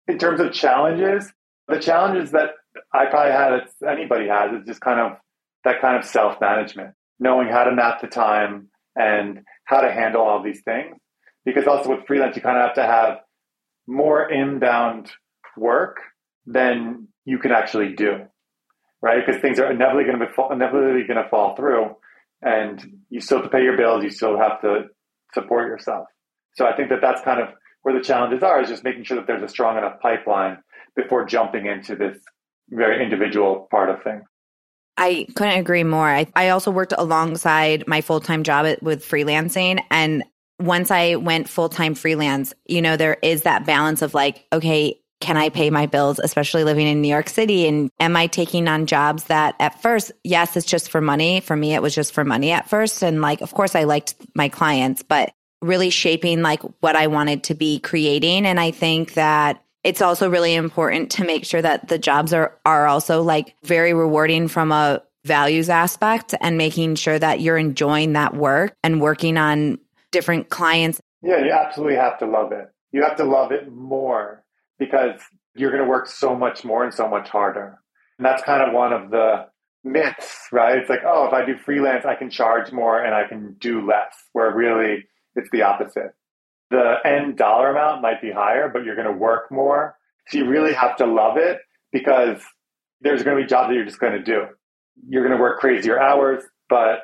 In 0.08 0.18
terms 0.18 0.40
of 0.40 0.52
challenges, 0.52 1.32
the 1.68 1.78
challenges 1.78 2.30
that 2.32 2.50
I 2.92 3.06
probably 3.06 3.32
had, 3.32 3.54
as 3.54 3.70
anybody 3.88 4.28
has, 4.28 4.52
is 4.52 4.66
just 4.66 4.80
kind 4.80 5.00
of 5.00 5.18
that 5.64 5.80
kind 5.80 5.96
of 5.96 6.04
self 6.04 6.40
management, 6.40 6.94
knowing 7.18 7.48
how 7.48 7.64
to 7.64 7.74
map 7.74 8.00
the 8.00 8.06
time 8.06 8.68
and 8.94 9.40
how 9.64 9.80
to 9.80 9.90
handle 9.90 10.22
all 10.22 10.42
these 10.42 10.62
things. 10.62 10.96
because 11.44 11.66
also 11.66 11.90
with 11.90 12.06
freelance, 12.06 12.36
you 12.36 12.42
kind 12.42 12.58
of 12.58 12.64
have 12.66 12.74
to 12.74 12.82
have 12.82 13.18
more 13.86 14.30
inbound 14.30 15.10
work 15.56 15.98
than 16.46 17.08
you 17.24 17.38
can 17.38 17.52
actually 17.52 17.94
do, 17.94 18.26
right? 19.02 19.24
Because 19.24 19.40
things 19.40 19.58
are 19.58 19.70
inevitably 19.70 20.04
going 20.04 20.18
to 20.18 20.26
be 20.26 20.32
inevitably 20.50 21.04
going 21.06 21.22
to 21.22 21.28
fall 21.28 21.56
through, 21.56 21.96
and 22.42 22.84
you 23.10 23.20
still 23.20 23.38
have 23.38 23.46
to 23.46 23.50
pay 23.50 23.62
your 23.62 23.76
bills. 23.76 24.04
You 24.04 24.10
still 24.10 24.38
have 24.38 24.60
to 24.62 24.84
support 25.34 25.68
yourself. 25.68 26.06
So 26.54 26.66
I 26.66 26.74
think 26.74 26.88
that 26.90 27.00
that's 27.00 27.20
kind 27.22 27.40
of 27.40 27.48
where 27.82 27.96
the 27.96 28.02
challenges 28.02 28.42
are 28.42 28.60
is 28.60 28.68
just 28.68 28.84
making 28.84 29.04
sure 29.04 29.16
that 29.16 29.26
there's 29.26 29.42
a 29.42 29.48
strong 29.48 29.76
enough 29.78 30.00
pipeline 30.00 30.58
before 30.96 31.24
jumping 31.24 31.66
into 31.66 31.94
this 31.94 32.16
very 32.70 33.02
individual 33.02 33.68
part 33.70 33.90
of 33.90 34.02
things. 34.02 34.24
I 34.96 35.26
couldn't 35.36 35.58
agree 35.58 35.84
more. 35.84 36.08
I, 36.08 36.26
I 36.34 36.48
also 36.48 36.70
worked 36.70 36.94
alongside 36.96 37.84
my 37.86 38.00
full 38.00 38.20
time 38.20 38.42
job 38.42 38.66
with 38.80 39.06
freelancing. 39.06 39.80
And 39.90 40.24
once 40.58 40.90
I 40.90 41.16
went 41.16 41.48
full 41.48 41.68
time 41.68 41.94
freelance, 41.94 42.54
you 42.66 42.82
know, 42.82 42.96
there 42.96 43.18
is 43.22 43.42
that 43.42 43.66
balance 43.66 44.02
of 44.02 44.14
like, 44.14 44.46
okay, 44.52 45.00
can 45.20 45.36
I 45.36 45.48
pay 45.48 45.70
my 45.70 45.86
bills, 45.86 46.18
especially 46.18 46.64
living 46.64 46.86
in 46.86 47.00
New 47.00 47.08
York 47.08 47.28
City? 47.28 47.66
And 47.66 47.90
am 47.98 48.16
I 48.16 48.26
taking 48.26 48.68
on 48.68 48.86
jobs 48.86 49.24
that 49.24 49.54
at 49.58 49.80
first, 49.80 50.12
yes, 50.24 50.56
it's 50.56 50.66
just 50.66 50.90
for 50.90 51.00
money. 51.00 51.40
For 51.40 51.56
me, 51.56 51.74
it 51.74 51.82
was 51.82 51.94
just 51.94 52.12
for 52.12 52.24
money 52.24 52.52
at 52.52 52.68
first. 52.68 53.02
And 53.02 53.22
like, 53.22 53.40
of 53.40 53.54
course, 53.54 53.74
I 53.74 53.84
liked 53.84 54.14
my 54.34 54.48
clients, 54.48 55.02
but 55.02 55.32
really 55.62 55.90
shaping 55.90 56.42
like 56.42 56.62
what 56.80 56.96
I 56.96 57.06
wanted 57.06 57.44
to 57.44 57.54
be 57.54 57.78
creating. 57.80 58.44
And 58.44 58.60
I 58.60 58.70
think 58.70 59.14
that 59.14 59.62
it's 59.84 60.02
also 60.02 60.28
really 60.28 60.54
important 60.54 61.12
to 61.12 61.24
make 61.24 61.44
sure 61.44 61.62
that 61.62 61.88
the 61.88 61.98
jobs 61.98 62.32
are 62.32 62.58
are 62.66 62.86
also 62.86 63.22
like 63.22 63.54
very 63.62 63.94
rewarding 63.94 64.48
from 64.48 64.70
a 64.70 65.02
values 65.24 65.68
aspect 65.68 66.34
and 66.40 66.58
making 66.58 66.94
sure 66.94 67.18
that 67.18 67.40
you're 67.40 67.58
enjoying 67.58 68.12
that 68.12 68.34
work 68.34 68.74
and 68.84 69.00
working 69.00 69.36
on 69.36 69.78
different 70.16 70.48
clients. 70.48 71.00
Yeah, 71.22 71.44
you 71.44 71.52
absolutely 71.52 71.96
have 71.96 72.18
to 72.18 72.26
love 72.26 72.52
it. 72.52 72.68
You 72.92 73.02
have 73.02 73.16
to 73.16 73.24
love 73.24 73.52
it 73.52 73.70
more 73.72 74.44
because 74.78 75.20
you're 75.54 75.70
going 75.70 75.82
to 75.82 75.88
work 75.88 76.06
so 76.06 76.34
much 76.34 76.64
more 76.64 76.84
and 76.84 76.92
so 76.92 77.08
much 77.08 77.28
harder. 77.28 77.78
And 78.18 78.24
that's 78.24 78.42
kind 78.42 78.62
of 78.62 78.74
one 78.74 78.92
of 78.92 79.10
the 79.10 79.46
myths, 79.84 80.48
right? 80.52 80.78
It's 80.78 80.88
like, 80.88 81.02
oh, 81.06 81.26
if 81.26 81.32
I 81.32 81.44
do 81.44 81.56
freelance, 81.56 82.04
I 82.04 82.14
can 82.14 82.30
charge 82.30 82.72
more 82.72 83.02
and 83.02 83.14
I 83.14 83.26
can 83.28 83.56
do 83.60 83.86
less, 83.86 84.14
where 84.32 84.54
really 84.54 85.04
it's 85.34 85.48
the 85.52 85.62
opposite 85.62 86.14
the 86.70 86.96
end 87.04 87.36
dollar 87.36 87.70
amount 87.70 88.02
might 88.02 88.20
be 88.20 88.30
higher, 88.30 88.68
but 88.68 88.84
you're 88.84 88.96
going 88.96 89.06
to 89.06 89.12
work 89.12 89.50
more. 89.50 89.96
So 90.28 90.38
you 90.38 90.48
really 90.48 90.74
have 90.74 90.96
to 90.96 91.06
love 91.06 91.36
it 91.36 91.60
because 91.92 92.40
there's 93.00 93.22
going 93.22 93.36
to 93.36 93.42
be 93.42 93.48
jobs 93.48 93.68
that 93.68 93.74
you're 93.74 93.84
just 93.84 94.00
going 94.00 94.12
to 94.12 94.22
do. 94.22 94.46
You're 95.08 95.22
going 95.22 95.36
to 95.36 95.40
work 95.40 95.60
crazier 95.60 96.00
hours, 96.00 96.42
but 96.68 97.00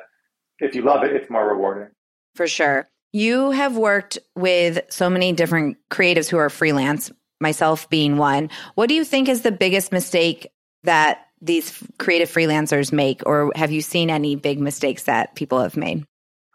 if 0.59 0.75
you 0.75 0.81
love 0.81 1.03
it, 1.03 1.13
it's 1.15 1.29
more 1.29 1.47
rewarding. 1.47 1.89
For 2.35 2.47
sure. 2.47 2.89
You 3.15 3.51
have 3.51 3.77
worked 3.77 4.17
with 4.35 4.79
so 4.89 5.07
many 5.07 5.33
different 5.33 5.77
creatives 5.91 6.27
who 6.27 6.37
are 6.37 6.49
freelance, 6.49 7.11
myself 7.39 7.87
being 7.87 8.17
one. 8.17 8.49
What 8.73 8.89
do 8.89 8.95
you 8.95 9.05
think 9.05 9.29
is 9.29 9.43
the 9.43 9.51
biggest 9.51 9.91
mistake 9.91 10.47
that 10.83 11.27
these 11.39 11.77
creative 11.99 12.27
freelancers 12.27 12.91
make, 12.91 13.21
or 13.27 13.51
have 13.55 13.71
you 13.71 13.81
seen 13.81 14.09
any 14.09 14.35
big 14.35 14.59
mistakes 14.59 15.03
that 15.03 15.35
people 15.35 15.61
have 15.61 15.77
made? 15.77 16.07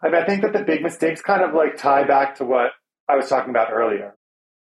I, 0.03 0.09
mean, 0.09 0.21
I 0.21 0.25
think 0.25 0.41
that 0.41 0.51
the 0.51 0.63
big 0.63 0.81
mistakes 0.81 1.21
kind 1.21 1.43
of 1.43 1.53
like 1.53 1.77
tie 1.77 2.03
back 2.03 2.35
to 2.35 2.45
what 2.45 2.71
I 3.07 3.15
was 3.15 3.29
talking 3.29 3.51
about 3.51 3.71
earlier. 3.71 4.15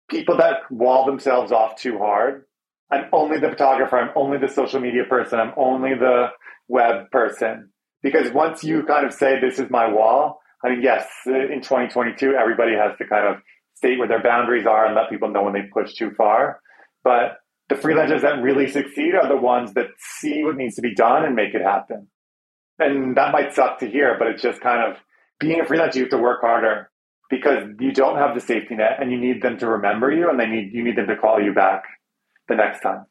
People 0.09 0.35
that 0.35 0.69
wall 0.69 1.05
themselves 1.05 1.53
off 1.53 1.79
too 1.79 1.97
hard. 1.97 2.43
I'm 2.91 3.05
only 3.13 3.39
the 3.39 3.49
photographer. 3.49 3.97
I'm 3.97 4.11
only 4.17 4.37
the 4.37 4.49
social 4.49 4.81
media 4.81 5.05
person. 5.07 5.39
I'm 5.39 5.53
only 5.55 5.93
the 5.93 6.31
web 6.67 7.09
person. 7.09 7.69
Because 8.01 8.33
once 8.33 8.65
you 8.65 8.83
kind 8.83 9.05
of 9.05 9.13
say, 9.13 9.39
this 9.39 9.59
is 9.59 9.69
my 9.69 9.89
wall, 9.89 10.41
I 10.63 10.69
mean, 10.69 10.81
yes, 10.81 11.07
in 11.25 11.61
2022, 11.61 12.33
everybody 12.33 12.73
has 12.73 12.97
to 12.97 13.05
kind 13.05 13.27
of 13.27 13.41
state 13.75 13.97
where 13.97 14.07
their 14.07 14.21
boundaries 14.21 14.65
are 14.65 14.85
and 14.85 14.95
let 14.95 15.09
people 15.09 15.29
know 15.29 15.43
when 15.43 15.53
they 15.53 15.63
push 15.73 15.93
too 15.93 16.11
far. 16.11 16.59
But 17.03 17.37
the 17.69 17.75
freelancers 17.75 18.21
that 18.21 18.41
really 18.41 18.67
succeed 18.67 19.15
are 19.15 19.27
the 19.27 19.37
ones 19.37 19.73
that 19.73 19.87
see 19.97 20.43
what 20.43 20.57
needs 20.57 20.75
to 20.75 20.81
be 20.81 20.93
done 20.93 21.23
and 21.23 21.35
make 21.35 21.53
it 21.53 21.61
happen. 21.61 22.07
And 22.77 23.15
that 23.15 23.31
might 23.31 23.53
suck 23.53 23.79
to 23.79 23.89
hear, 23.89 24.15
but 24.17 24.27
it's 24.27 24.41
just 24.41 24.59
kind 24.61 24.91
of 24.91 24.97
being 25.39 25.61
a 25.61 25.63
freelancer, 25.63 25.95
you 25.95 26.01
have 26.01 26.11
to 26.11 26.17
work 26.17 26.41
harder 26.41 26.89
because 27.29 27.69
you 27.79 27.93
don't 27.93 28.17
have 28.17 28.33
the 28.33 28.41
safety 28.41 28.75
net 28.75 28.97
and 28.99 29.11
you 29.11 29.19
need 29.19 29.41
them 29.41 29.57
to 29.59 29.67
remember 29.67 30.11
you 30.11 30.29
and 30.29 30.39
they 30.39 30.47
need 30.47 30.71
you 30.73 30.83
need 30.83 30.97
them 30.97 31.07
to 31.07 31.15
call 31.15 31.39
you 31.39 31.53
back 31.53 31.83
the 32.47 32.55
next 32.55 32.81
time. 32.81 33.05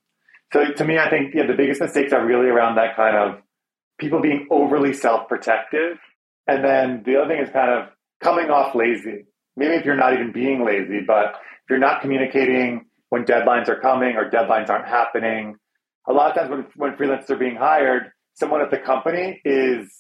So 0.53 0.73
to 0.73 0.85
me, 0.85 0.99
I 0.99 1.09
think 1.09 1.35
yeah, 1.35 1.47
the 1.47 1.55
biggest 1.55 1.81
mistakes 1.81 2.13
are 2.13 2.25
really 2.25 2.49
around 2.49 2.77
that 2.77 2.97
kind 2.97 3.17
of 3.17 3.41
people 3.99 4.21
being 4.21 4.47
overly 4.51 4.93
self-protective. 4.93 5.99
And 6.49 6.65
then 6.65 7.03
the 7.05 7.17
other 7.17 7.29
thing 7.29 7.43
is 7.43 7.51
kind 7.51 7.71
of 7.71 7.91
coming 8.23 8.51
off 8.51 8.75
lazy. 8.75 9.27
Maybe 9.57 9.75
if 9.75 9.85
you're 9.85 9.97
not 9.97 10.15
even 10.15 10.33
being 10.33 10.65
lazy, 10.65 11.01
but 11.07 11.35
if 11.35 11.71
you're 11.71 11.79
not 11.79 12.01
communicating 12.01 12.87
when 13.11 13.25
deadlines 13.25 13.69
are 13.69 13.81
coming 13.81 14.17
or 14.17 14.31
deadlines 14.31 14.71
aren't 14.71 14.89
happening, 14.89 15.57
a 16.09 16.13
lot 16.13 16.31
of 16.31 16.37
times 16.37 16.51
when, 16.51 16.67
when 16.77 16.97
freelancers 16.97 17.31
are 17.31 17.37
being 17.37 17.57
hired, 17.57 18.11
someone 18.35 18.63
at 18.63 18.71
the 18.71 18.79
company 18.79 19.41
is 19.45 19.93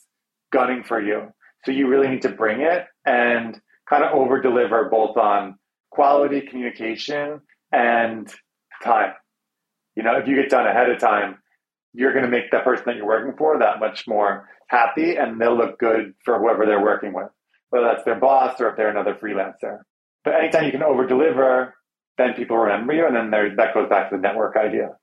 gunning 0.52 0.82
for 0.82 1.00
you. 1.00 1.28
So 1.64 1.72
you 1.72 1.86
really 1.88 2.08
need 2.08 2.22
to 2.22 2.30
bring 2.30 2.62
it. 2.62 2.86
And 3.04 3.60
kind 3.88 4.04
of 4.04 4.12
over 4.12 4.40
deliver 4.40 4.88
both 4.90 5.16
on 5.16 5.58
quality 5.90 6.42
communication 6.42 7.40
and 7.72 8.32
time. 8.82 9.12
You 9.96 10.02
know, 10.02 10.16
if 10.16 10.28
you 10.28 10.36
get 10.36 10.50
done 10.50 10.66
ahead 10.66 10.90
of 10.90 10.98
time, 10.98 11.38
you're 11.92 12.12
going 12.12 12.24
to 12.24 12.30
make 12.30 12.50
the 12.50 12.60
person 12.60 12.84
that 12.86 12.96
you're 12.96 13.06
working 13.06 13.36
for 13.36 13.58
that 13.58 13.80
much 13.80 14.06
more 14.06 14.48
happy 14.68 15.16
and 15.16 15.40
they'll 15.40 15.56
look 15.56 15.78
good 15.78 16.14
for 16.24 16.38
whoever 16.38 16.66
they're 16.66 16.82
working 16.82 17.12
with, 17.12 17.28
whether 17.70 17.86
that's 17.86 18.04
their 18.04 18.18
boss 18.18 18.60
or 18.60 18.70
if 18.70 18.76
they're 18.76 18.90
another 18.90 19.14
freelancer. 19.14 19.80
But 20.24 20.34
anytime 20.34 20.64
you 20.64 20.72
can 20.72 20.82
over 20.82 21.06
deliver, 21.06 21.74
then 22.18 22.34
people 22.34 22.56
remember 22.56 22.92
you. 22.92 23.06
And 23.06 23.16
then 23.16 23.30
there, 23.30 23.54
that 23.56 23.74
goes 23.74 23.88
back 23.88 24.10
to 24.10 24.16
the 24.16 24.22
network 24.22 24.56
idea. 24.56 24.96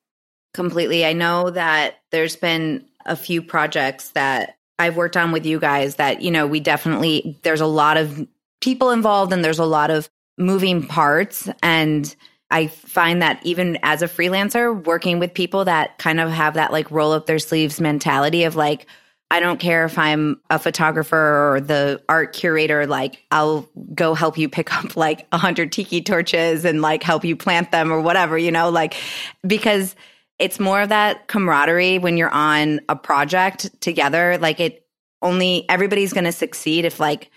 Completely. 0.54 1.06
I 1.06 1.14
know 1.14 1.50
that 1.50 1.96
there's 2.12 2.36
been 2.36 2.86
a 3.06 3.16
few 3.16 3.42
projects 3.42 4.12
that 4.12 4.58
I've 4.78 4.96
worked 4.96 5.18
on 5.18 5.32
with 5.32 5.46
you 5.46 5.60
guys 5.60 5.96
that, 5.96 6.22
you 6.22 6.32
know, 6.32 6.46
we 6.48 6.60
definitely, 6.60 7.40
there's 7.44 7.62
a 7.62 7.66
lot 7.66 7.98
of 7.98 8.28
people 8.62 8.92
involved 8.92 9.34
and 9.34 9.44
there's 9.44 9.60
a 9.60 9.66
lot 9.66 9.90
of 9.90 10.10
moving 10.38 10.86
parts. 10.86 11.50
And 11.64 12.14
I 12.52 12.68
find 12.68 13.22
that 13.22 13.40
even 13.44 13.78
as 13.84 14.02
a 14.02 14.08
freelancer, 14.08 14.86
working 14.86 15.20
with 15.20 15.34
people 15.34 15.66
that 15.66 15.98
kind 15.98 16.20
of 16.20 16.30
have 16.30 16.54
that 16.54 16.72
like 16.72 16.90
roll 16.92 17.12
up 17.12 17.26
their 17.26 17.40
sleeves 17.40 17.82
mentality 17.82 18.44
of 18.44 18.56
like, 18.56 18.86
I 19.32 19.40
don't 19.40 19.60
care 19.60 19.86
if 19.86 19.98
I'm 19.98 20.40
a 20.52 20.60
photographer 20.60 21.56
or 21.56 21.60
the 21.60 22.02
art 22.08 22.34
curator, 22.34 22.86
like 22.86 23.24
I'll 23.32 23.68
go 23.94 24.14
help 24.14 24.38
you 24.38 24.48
pick 24.48 24.74
up 24.78 24.96
like 24.96 25.28
a 25.32 25.38
hundred 25.38 25.72
tiki 25.72 26.02
torches 26.02 26.66
and 26.66 26.82
like 26.82 27.04
help 27.04 27.26
you 27.26 27.36
plant 27.36 27.72
them 27.72 27.92
or 27.92 28.02
whatever, 28.02 28.38
you 28.38 28.52
know, 28.52 28.70
like 28.70 28.96
because 29.46 29.96
it's 30.38 30.60
more 30.60 30.82
of 30.82 30.90
that 30.90 31.28
camaraderie 31.28 31.98
when 31.98 32.18
you're 32.18 32.30
on 32.30 32.82
a 32.90 32.96
project 32.96 33.70
together. 33.82 34.38
Like 34.38 34.60
it 34.60 34.86
only 35.22 35.66
everybody's 35.70 36.14
going 36.14 36.26
to 36.26 36.32
succeed 36.32 36.86
if 36.86 37.00
like 37.00 37.32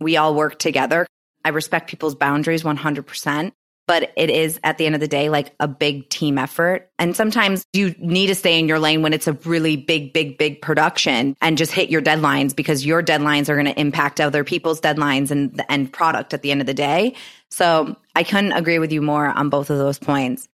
we 0.00 0.16
all 0.16 0.34
work 0.34 0.58
together. 0.58 1.06
I 1.44 1.50
respect 1.50 1.88
people's 1.88 2.14
boundaries 2.14 2.62
100%, 2.62 3.52
but 3.88 4.12
it 4.16 4.28
is 4.28 4.60
at 4.62 4.76
the 4.76 4.84
end 4.84 4.94
of 4.94 5.00
the 5.00 5.08
day 5.08 5.30
like 5.30 5.54
a 5.58 5.66
big 5.66 6.10
team 6.10 6.36
effort. 6.36 6.90
And 6.98 7.16
sometimes 7.16 7.64
you 7.72 7.94
need 7.98 8.26
to 8.26 8.34
stay 8.34 8.58
in 8.58 8.68
your 8.68 8.78
lane 8.78 9.00
when 9.00 9.14
it's 9.14 9.26
a 9.26 9.32
really 9.32 9.76
big, 9.76 10.12
big, 10.12 10.36
big 10.36 10.60
production 10.60 11.34
and 11.40 11.56
just 11.56 11.72
hit 11.72 11.88
your 11.88 12.02
deadlines 12.02 12.54
because 12.54 12.84
your 12.84 13.02
deadlines 13.02 13.48
are 13.48 13.54
going 13.54 13.66
to 13.66 13.80
impact 13.80 14.20
other 14.20 14.44
people's 14.44 14.78
deadlines 14.78 15.30
and 15.30 15.56
the 15.56 15.72
end 15.72 15.90
product 15.90 16.34
at 16.34 16.42
the 16.42 16.50
end 16.50 16.60
of 16.60 16.66
the 16.66 16.74
day. 16.74 17.14
So 17.50 17.96
I 18.14 18.24
couldn't 18.24 18.52
agree 18.52 18.78
with 18.78 18.92
you 18.92 19.00
more 19.00 19.26
on 19.26 19.48
both 19.48 19.70
of 19.70 19.78
those 19.78 19.98
points. 19.98 20.48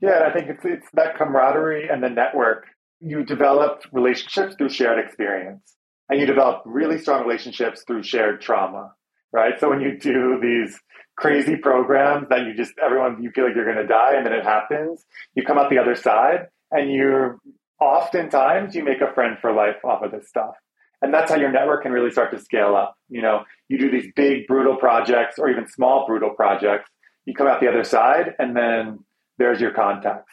Yeah, 0.00 0.24
I 0.26 0.32
think 0.32 0.50
it's, 0.50 0.64
it's 0.64 0.86
that 0.94 1.16
camaraderie 1.16 1.88
and 1.88 2.02
the 2.02 2.10
network. 2.10 2.66
You 2.98 3.24
develop 3.24 3.84
relationships 3.92 4.56
through 4.56 4.70
shared 4.70 4.98
experience 4.98 5.76
and 6.08 6.18
you 6.18 6.26
develop 6.26 6.62
really 6.66 6.98
strong 6.98 7.22
relationships 7.22 7.84
through 7.86 8.02
shared 8.02 8.40
trauma, 8.40 8.94
right? 9.32 9.60
So 9.60 9.70
when 9.70 9.80
you 9.80 9.96
do 9.96 10.40
these 10.42 10.76
crazy 11.20 11.54
programs 11.54 12.26
that 12.30 12.46
you 12.46 12.54
just, 12.54 12.72
everyone, 12.82 13.22
you 13.22 13.30
feel 13.30 13.44
like 13.44 13.54
you're 13.54 13.70
going 13.70 13.76
to 13.76 13.86
die 13.86 14.14
and 14.16 14.24
then 14.24 14.32
it 14.32 14.42
happens, 14.42 15.04
you 15.34 15.44
come 15.44 15.58
out 15.58 15.68
the 15.68 15.78
other 15.78 15.94
side 15.94 16.48
and 16.70 16.90
you're 16.90 17.38
oftentimes 17.78 18.74
you 18.74 18.82
make 18.82 19.00
a 19.02 19.12
friend 19.12 19.36
for 19.40 19.52
life 19.52 19.76
off 19.84 20.02
of 20.02 20.10
this 20.12 20.28
stuff. 20.28 20.54
And 21.02 21.12
that's 21.12 21.30
how 21.30 21.36
your 21.36 21.50
network 21.50 21.82
can 21.82 21.92
really 21.92 22.10
start 22.10 22.30
to 22.32 22.38
scale 22.38 22.74
up. 22.74 22.94
You 23.08 23.22
know, 23.22 23.44
you 23.68 23.78
do 23.78 23.90
these 23.90 24.10
big, 24.16 24.46
brutal 24.46 24.76
projects 24.76 25.38
or 25.38 25.50
even 25.50 25.68
small, 25.68 26.06
brutal 26.06 26.30
projects. 26.30 26.90
You 27.26 27.34
come 27.34 27.46
out 27.46 27.60
the 27.60 27.68
other 27.68 27.84
side 27.84 28.34
and 28.38 28.56
then 28.56 29.00
there's 29.38 29.60
your 29.60 29.72
contacts. 29.72 30.32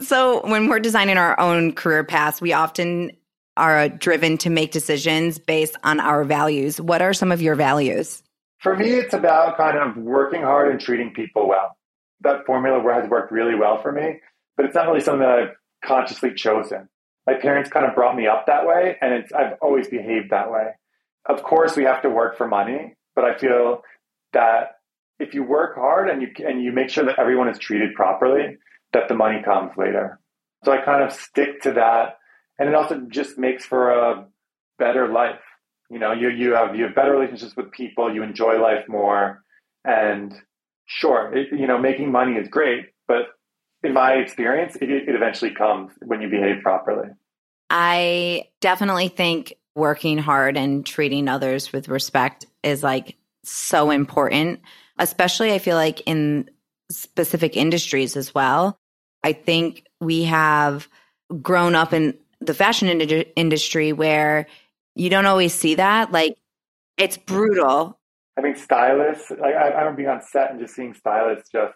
So 0.00 0.46
when 0.46 0.68
we're 0.68 0.80
designing 0.80 1.18
our 1.18 1.38
own 1.40 1.72
career 1.72 2.04
paths, 2.04 2.40
we 2.40 2.52
often 2.52 3.10
are 3.56 3.88
driven 3.88 4.38
to 4.38 4.50
make 4.50 4.70
decisions 4.70 5.40
based 5.40 5.76
on 5.82 5.98
our 5.98 6.22
values. 6.22 6.80
What 6.80 7.02
are 7.02 7.12
some 7.12 7.32
of 7.32 7.42
your 7.42 7.56
values? 7.56 8.22
For 8.58 8.76
me, 8.76 8.90
it's 8.90 9.14
about 9.14 9.56
kind 9.56 9.78
of 9.78 9.96
working 9.96 10.42
hard 10.42 10.70
and 10.70 10.80
treating 10.80 11.12
people 11.14 11.48
well. 11.48 11.76
That 12.22 12.44
formula 12.44 12.82
has 12.94 13.08
worked 13.08 13.30
really 13.30 13.54
well 13.54 13.80
for 13.80 13.92
me, 13.92 14.20
but 14.56 14.66
it's 14.66 14.74
not 14.74 14.88
really 14.88 15.00
something 15.00 15.20
that 15.20 15.38
I've 15.38 15.56
consciously 15.84 16.34
chosen. 16.34 16.88
My 17.26 17.34
parents 17.34 17.70
kind 17.70 17.86
of 17.86 17.94
brought 17.94 18.16
me 18.16 18.26
up 18.26 18.46
that 18.46 18.66
way, 18.66 18.96
and 19.00 19.24
I've 19.36 19.58
always 19.62 19.86
behaved 19.86 20.30
that 20.30 20.50
way. 20.50 20.70
Of 21.26 21.42
course, 21.42 21.76
we 21.76 21.84
have 21.84 22.02
to 22.02 22.10
work 22.10 22.36
for 22.36 22.48
money, 22.48 22.96
but 23.14 23.24
I 23.24 23.36
feel 23.38 23.82
that 24.32 24.78
if 25.20 25.34
you 25.34 25.44
work 25.44 25.76
hard 25.76 26.08
and 26.08 26.22
you 26.22 26.28
and 26.46 26.62
you 26.62 26.72
make 26.72 26.90
sure 26.90 27.04
that 27.04 27.18
everyone 27.18 27.48
is 27.48 27.58
treated 27.58 27.94
properly, 27.94 28.56
that 28.92 29.08
the 29.08 29.14
money 29.14 29.42
comes 29.42 29.72
later. 29.76 30.18
So 30.64 30.72
I 30.72 30.80
kind 30.84 31.04
of 31.04 31.12
stick 31.12 31.62
to 31.62 31.72
that, 31.72 32.18
and 32.58 32.68
it 32.68 32.74
also 32.74 33.02
just 33.08 33.38
makes 33.38 33.64
for 33.64 33.90
a 33.90 34.26
better 34.78 35.08
life. 35.12 35.40
You 35.90 35.98
know, 35.98 36.12
you 36.12 36.28
you 36.30 36.54
have 36.54 36.76
you 36.76 36.84
have 36.84 36.94
better 36.94 37.12
relationships 37.12 37.56
with 37.56 37.70
people, 37.72 38.14
you 38.14 38.22
enjoy 38.22 38.60
life 38.60 38.84
more, 38.88 39.42
and 39.84 40.34
sure, 40.86 41.34
it, 41.34 41.48
you 41.52 41.66
know, 41.66 41.78
making 41.78 42.12
money 42.12 42.34
is 42.34 42.48
great, 42.48 42.86
but 43.06 43.26
in 43.82 43.92
my 43.92 44.14
experience, 44.14 44.76
it, 44.76 44.90
it 44.90 45.14
eventually 45.14 45.52
comes 45.52 45.92
when 46.04 46.20
you 46.20 46.28
behave 46.28 46.62
properly. 46.62 47.08
I 47.70 48.48
definitely 48.60 49.08
think 49.08 49.54
working 49.74 50.18
hard 50.18 50.56
and 50.56 50.84
treating 50.84 51.28
others 51.28 51.72
with 51.72 51.88
respect 51.88 52.46
is 52.62 52.82
like 52.82 53.16
so 53.44 53.90
important, 53.90 54.60
especially 54.98 55.52
I 55.52 55.58
feel 55.58 55.76
like 55.76 56.00
in 56.06 56.50
specific 56.90 57.56
industries 57.56 58.16
as 58.16 58.34
well. 58.34 58.76
I 59.22 59.32
think 59.32 59.86
we 60.00 60.24
have 60.24 60.88
grown 61.42 61.74
up 61.74 61.92
in 61.92 62.16
the 62.40 62.54
fashion 62.54 62.88
ind- 62.88 63.26
industry 63.36 63.92
where 63.92 64.46
you 64.98 65.08
don't 65.08 65.26
always 65.26 65.54
see 65.54 65.76
that. 65.76 66.12
Like 66.12 66.36
it's 66.98 67.16
brutal. 67.16 67.98
I 68.36 68.40
mean, 68.40 68.56
stylists, 68.56 69.30
like, 69.30 69.54
I, 69.54 69.68
I 69.68 69.78
remember 69.78 69.96
being 69.96 70.08
on 70.08 70.22
set 70.22 70.50
and 70.50 70.60
just 70.60 70.74
seeing 70.74 70.94
stylists 70.94 71.50
just 71.50 71.74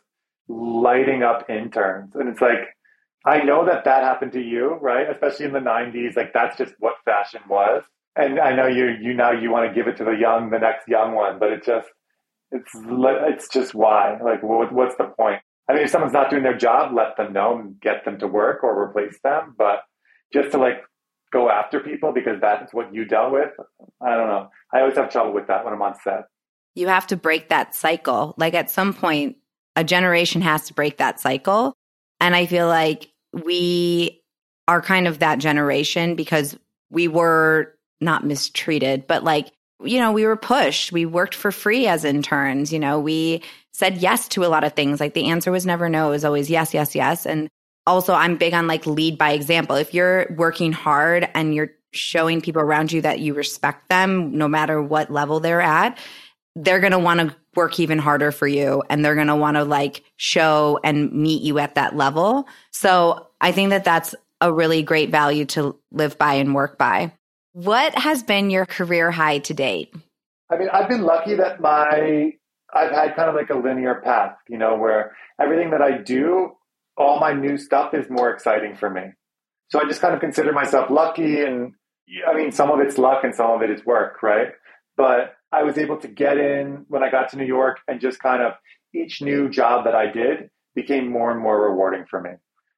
lighting 0.49 1.23
up 1.23 1.49
interns. 1.49 2.15
And 2.15 2.29
it's 2.29 2.41
like, 2.41 2.77
I 3.25 3.43
know 3.43 3.65
that 3.65 3.85
that 3.85 4.03
happened 4.03 4.33
to 4.33 4.41
you, 4.41 4.75
right? 4.81 5.09
Especially 5.11 5.47
in 5.47 5.53
the 5.53 5.59
90s. 5.59 6.17
Like, 6.17 6.33
that's 6.33 6.57
just 6.57 6.75
what 6.79 6.95
fashion 7.05 7.41
was. 7.49 7.83
And 8.15 8.39
I 8.39 8.55
know 8.55 8.67
you, 8.67 8.95
you 9.01 9.15
now 9.15 9.33
you 9.33 9.51
want 9.51 9.69
to 9.69 9.75
give 9.75 9.89
it 9.89 9.97
to 9.97 10.05
the 10.05 10.13
young, 10.13 10.51
the 10.51 10.59
next 10.59 10.87
young 10.87 11.15
one, 11.15 11.39
but 11.39 11.51
it 11.51 11.65
just, 11.65 11.89
it's, 12.51 12.71
it's 12.75 13.49
just 13.49 13.75
why. 13.75 14.19
Like, 14.23 14.43
what, 14.43 14.73
what's 14.73 14.97
the 14.97 15.05
point? 15.05 15.41
I 15.69 15.75
mean, 15.75 15.85
if 15.85 15.91
someone's 15.91 16.13
not 16.13 16.31
doing 16.31 16.43
their 16.43 16.57
job, 16.57 16.93
let 16.95 17.17
them 17.17 17.33
know 17.33 17.59
and 17.59 17.81
get 17.81 18.05
them 18.05 18.19
to 18.19 18.27
work 18.27 18.63
or 18.63 18.81
replace 18.83 19.19
them. 19.25 19.55
But 19.57 19.83
just 20.33 20.53
to 20.53 20.59
like 20.59 20.83
go 21.33 21.51
after 21.51 21.81
people 21.81 22.13
because 22.13 22.41
that's 22.41 22.73
what 22.73 22.95
you 22.95 23.05
dealt 23.05 23.33
with, 23.33 23.51
I 24.01 24.17
don't 24.17 24.29
know. 24.29 24.51
I 24.73 24.81
always 24.81 24.97
have 24.97 25.11
trouble 25.11 25.33
with 25.33 25.47
that 25.49 25.65
when 25.65 25.73
I'm 25.73 25.83
on 25.83 25.95
set. 26.05 26.25
You 26.75 26.89
have 26.89 27.07
to 27.09 27.17
break 27.17 27.49
that 27.49 27.75
cycle. 27.75 28.35
Like 28.37 28.55
at 28.55 28.71
some 28.71 28.95
point, 28.95 29.37
a 29.75 29.83
generation 29.83 30.43
has 30.43 30.67
to 30.69 30.75
break 30.75 30.99
that 30.99 31.21
cycle. 31.21 31.75
And 32.21 32.37
I 32.37 32.47
feel 32.47 32.69
like 32.69 33.11
we 33.33 34.23
are 34.69 34.83
kind 34.83 35.09
of 35.09 35.19
that 35.19 35.39
generation 35.39 36.15
because 36.15 36.57
we 36.91 37.09
were 37.09 37.75
not 38.01 38.25
mistreated, 38.25 39.07
but 39.07 39.25
like, 39.25 39.51
you 39.83 39.99
know, 39.99 40.13
we 40.13 40.27
were 40.27 40.37
pushed. 40.37 40.93
We 40.93 41.07
worked 41.07 41.35
for 41.35 41.51
free 41.51 41.87
as 41.87 42.05
interns. 42.05 42.73
You 42.73 42.79
know, 42.79 43.01
we 43.01 43.43
said 43.73 43.99
yes 43.99 44.29
to 44.29 44.45
a 44.45 44.49
lot 44.49 44.65
of 44.65 44.75
things. 44.75 45.01
Like 45.01 45.15
the 45.15 45.29
answer 45.31 45.51
was 45.51 45.67
never 45.67 45.89
no, 45.89 46.09
it 46.09 46.11
was 46.11 46.25
always 46.25 46.51
yes, 46.51 46.75
yes, 46.75 46.95
yes. 46.95 47.27
And 47.27 47.49
also, 47.87 48.15
I'm 48.15 48.37
big 48.37 48.55
on 48.55 48.67
like 48.67 48.87
lead 48.87 49.19
by 49.19 49.33
example. 49.33 49.77
If 49.77 49.93
you're 49.95 50.27
working 50.37 50.73
hard 50.73 51.29
and 51.35 51.55
you're 51.55 51.73
showing 51.93 52.41
people 52.41 52.63
around 52.63 52.93
you 52.93 53.03
that 53.03 53.21
you 53.21 53.35
respect 53.35 53.89
them, 53.89 54.37
no 54.37 54.49
matter 54.49 54.81
what 54.81 55.11
level 55.11 55.41
they're 55.41 55.61
at, 55.61 55.99
they're 56.55 56.81
going 56.81 56.93
to 56.93 56.99
want 56.99 57.21
to 57.21 57.37
work 57.55 57.79
even 57.81 57.99
harder 57.99 58.33
for 58.33 58.47
you 58.47 58.83
and 58.89 59.05
they're 59.05 59.15
going 59.15 59.27
to 59.27 59.37
want 59.37 59.57
to 59.57 59.65
like 59.65 60.05
show 60.17 60.79
and 60.85 61.13
meet 61.13 61.43
you 61.43 61.59
at 61.59 61.75
that 61.75 61.97
level. 61.97 62.47
So 62.71 63.29
I 63.41 63.53
think 63.53 63.71
that 63.71 63.85
that's 63.85 64.15
a 64.41 64.53
really 64.53 64.83
great 64.83 65.11
value 65.11 65.45
to 65.47 65.77
live 65.91 66.19
by 66.19 66.35
and 66.35 66.55
work 66.55 66.79
by. 66.79 67.13
What 67.53 67.95
has 67.99 68.23
been 68.23 68.51
your 68.51 68.65
career 68.65 69.11
high 69.11 69.39
to 69.41 69.55
date? 69.55 69.95
I 70.51 70.57
mean, 70.57 70.69
I've 70.73 70.89
been 70.89 71.03
lucky 71.03 71.35
that 71.35 71.61
my 71.61 72.33
I've 72.75 72.91
had 72.91 73.15
kind 73.17 73.29
of 73.29 73.35
like 73.35 73.51
a 73.51 73.55
linear 73.55 73.97
path, 73.97 74.37
you 74.49 74.57
know, 74.57 74.77
where 74.77 75.15
everything 75.39 75.71
that 75.71 75.83
I 75.83 75.99
do, 75.99 76.53
all 76.97 77.19
my 77.21 77.33
new 77.33 77.57
stuff 77.57 77.95
is 77.95 78.09
more 78.11 78.31
exciting 78.31 78.77
for 78.77 78.91
me. 78.91 79.03
So 79.69 79.81
I 79.81 79.85
just 79.85 80.01
kind 80.01 80.15
of 80.15 80.21
consider 80.21 80.53
myself 80.53 80.91
lucky 80.91 81.41
and 81.41 81.73
I 82.29 82.35
mean, 82.35 82.53
some 82.53 82.71
of 82.71 82.81
it's 82.81 82.99
luck 82.99 83.25
and 83.25 83.35
some 83.35 83.51
of 83.51 83.63
it 83.63 83.71
is 83.71 83.85
work, 83.87 84.23
right? 84.23 84.49
But 84.97 85.35
I 85.51 85.63
was 85.63 85.79
able 85.79 85.97
to 85.99 86.09
get 86.09 86.37
in 86.37 86.85
when 86.89 87.03
I 87.03 87.11
got 87.11 87.31
to 87.31 87.37
New 87.37 87.47
York 87.47 87.79
and 87.89 88.01
just 88.01 88.19
kind 88.19 88.43
of 88.43 88.53
each 88.95 89.23
new 89.23 89.49
job 89.49 89.85
that 89.85 89.95
I 89.95 90.11
did 90.11 90.51
became 90.75 91.11
more 91.11 91.31
and 91.31 91.41
more 91.41 91.71
rewarding 91.71 92.05
for 92.09 92.21
me. 92.21 92.31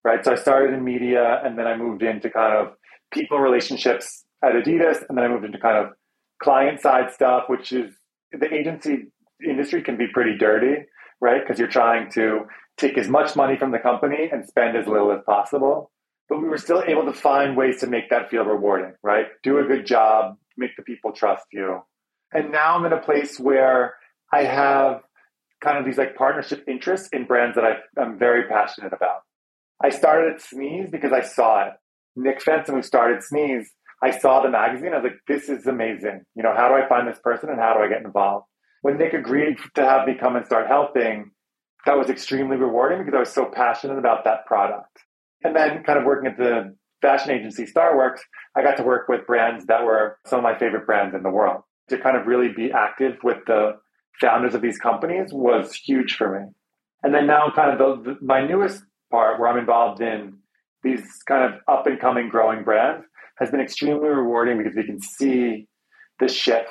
Right. 0.04 0.24
So 0.24 0.32
I 0.32 0.34
started 0.34 0.74
in 0.74 0.84
media 0.84 1.40
and 1.44 1.58
then 1.58 1.66
I 1.66 1.76
moved 1.76 2.02
into 2.02 2.28
kind 2.28 2.54
of 2.54 2.74
people 3.12 3.38
relationships 3.38 4.24
at 4.44 4.52
Adidas. 4.52 5.02
And 5.08 5.16
then 5.16 5.24
I 5.24 5.28
moved 5.28 5.46
into 5.46 5.58
kind 5.58 5.78
of 5.78 5.92
client 6.42 6.80
side 6.80 7.10
stuff, 7.12 7.44
which 7.48 7.72
is 7.72 7.94
the 8.32 8.52
agency 8.52 9.06
industry 9.42 9.82
can 9.82 9.96
be 9.96 10.06
pretty 10.12 10.36
dirty, 10.36 10.84
right? 11.20 11.40
Because 11.40 11.58
you're 11.58 11.68
trying 11.68 12.10
to 12.12 12.46
take 12.76 12.98
as 12.98 13.08
much 13.08 13.36
money 13.36 13.56
from 13.56 13.70
the 13.70 13.78
company 13.78 14.28
and 14.32 14.46
spend 14.46 14.76
as 14.76 14.86
little 14.86 15.12
as 15.12 15.20
possible. 15.24 15.90
But 16.28 16.40
we 16.40 16.48
were 16.48 16.58
still 16.58 16.82
able 16.86 17.04
to 17.04 17.12
find 17.12 17.56
ways 17.56 17.80
to 17.80 17.86
make 17.86 18.10
that 18.10 18.30
feel 18.30 18.44
rewarding, 18.44 18.94
right? 19.02 19.26
Do 19.42 19.58
a 19.58 19.64
good 19.64 19.86
job, 19.86 20.36
make 20.56 20.76
the 20.76 20.82
people 20.82 21.12
trust 21.12 21.44
you. 21.52 21.80
And 22.32 22.50
now 22.50 22.76
I'm 22.76 22.84
in 22.84 22.92
a 22.92 23.00
place 23.00 23.38
where 23.38 23.94
I 24.32 24.44
have 24.44 25.02
kind 25.62 25.78
of 25.78 25.84
these 25.84 25.98
like 25.98 26.16
partnership 26.16 26.64
interests 26.66 27.08
in 27.12 27.26
brands 27.26 27.56
that 27.56 27.64
I, 27.64 28.02
am 28.02 28.18
very 28.18 28.48
passionate 28.48 28.92
about. 28.92 29.20
I 29.82 29.90
started 29.90 30.34
at 30.34 30.40
Sneeze 30.40 30.88
because 30.90 31.12
I 31.12 31.22
saw 31.22 31.66
it. 31.66 31.72
Nick 32.16 32.40
Fenton, 32.40 32.76
who 32.76 32.82
started 32.82 33.22
Sneeze, 33.22 33.70
I 34.02 34.16
saw 34.18 34.42
the 34.42 34.50
magazine. 34.50 34.92
I 34.92 34.98
was 34.98 35.04
like, 35.04 35.20
this 35.26 35.48
is 35.48 35.66
amazing. 35.66 36.22
You 36.34 36.42
know, 36.42 36.54
how 36.54 36.68
do 36.68 36.74
I 36.74 36.88
find 36.88 37.08
this 37.08 37.18
person 37.22 37.50
and 37.50 37.58
how 37.58 37.74
do 37.74 37.80
I 37.80 37.88
get 37.88 38.04
involved? 38.04 38.46
When 38.84 38.98
Nick 38.98 39.14
agreed 39.14 39.56
to 39.76 39.82
have 39.82 40.06
me 40.06 40.14
come 40.14 40.36
and 40.36 40.44
start 40.44 40.66
helping, 40.66 41.30
that 41.86 41.96
was 41.96 42.10
extremely 42.10 42.58
rewarding 42.58 42.98
because 42.98 43.14
I 43.14 43.20
was 43.20 43.32
so 43.32 43.46
passionate 43.46 43.98
about 43.98 44.24
that 44.24 44.44
product. 44.44 44.98
And 45.42 45.56
then 45.56 45.82
kind 45.84 45.98
of 45.98 46.04
working 46.04 46.30
at 46.30 46.36
the 46.36 46.76
fashion 47.00 47.30
agency 47.30 47.64
Starworks, 47.64 48.18
I 48.54 48.62
got 48.62 48.76
to 48.76 48.82
work 48.82 49.08
with 49.08 49.26
brands 49.26 49.64
that 49.68 49.86
were 49.86 50.18
some 50.26 50.40
of 50.40 50.42
my 50.42 50.58
favorite 50.58 50.84
brands 50.84 51.14
in 51.14 51.22
the 51.22 51.30
world 51.30 51.62
to 51.88 51.96
kind 51.96 52.14
of 52.14 52.26
really 52.26 52.52
be 52.54 52.72
active 52.72 53.16
with 53.24 53.38
the 53.46 53.72
founders 54.20 54.54
of 54.54 54.60
these 54.60 54.76
companies 54.76 55.32
was 55.32 55.72
huge 55.72 56.16
for 56.16 56.38
me. 56.38 56.46
And 57.02 57.14
then 57.14 57.26
now, 57.26 57.50
kind 57.56 57.80
of 57.80 58.04
the, 58.04 58.18
my 58.20 58.46
newest 58.46 58.82
part 59.10 59.40
where 59.40 59.48
I'm 59.48 59.58
involved 59.58 60.02
in 60.02 60.36
these 60.82 61.00
kind 61.26 61.42
of 61.42 61.58
up 61.68 61.86
and 61.86 61.98
coming 61.98 62.28
growing 62.28 62.64
brands 62.64 63.06
has 63.38 63.50
been 63.50 63.60
extremely 63.60 64.10
rewarding 64.10 64.58
because 64.58 64.76
we 64.76 64.84
can 64.84 65.00
see 65.00 65.68
the 66.20 66.28
shift, 66.28 66.68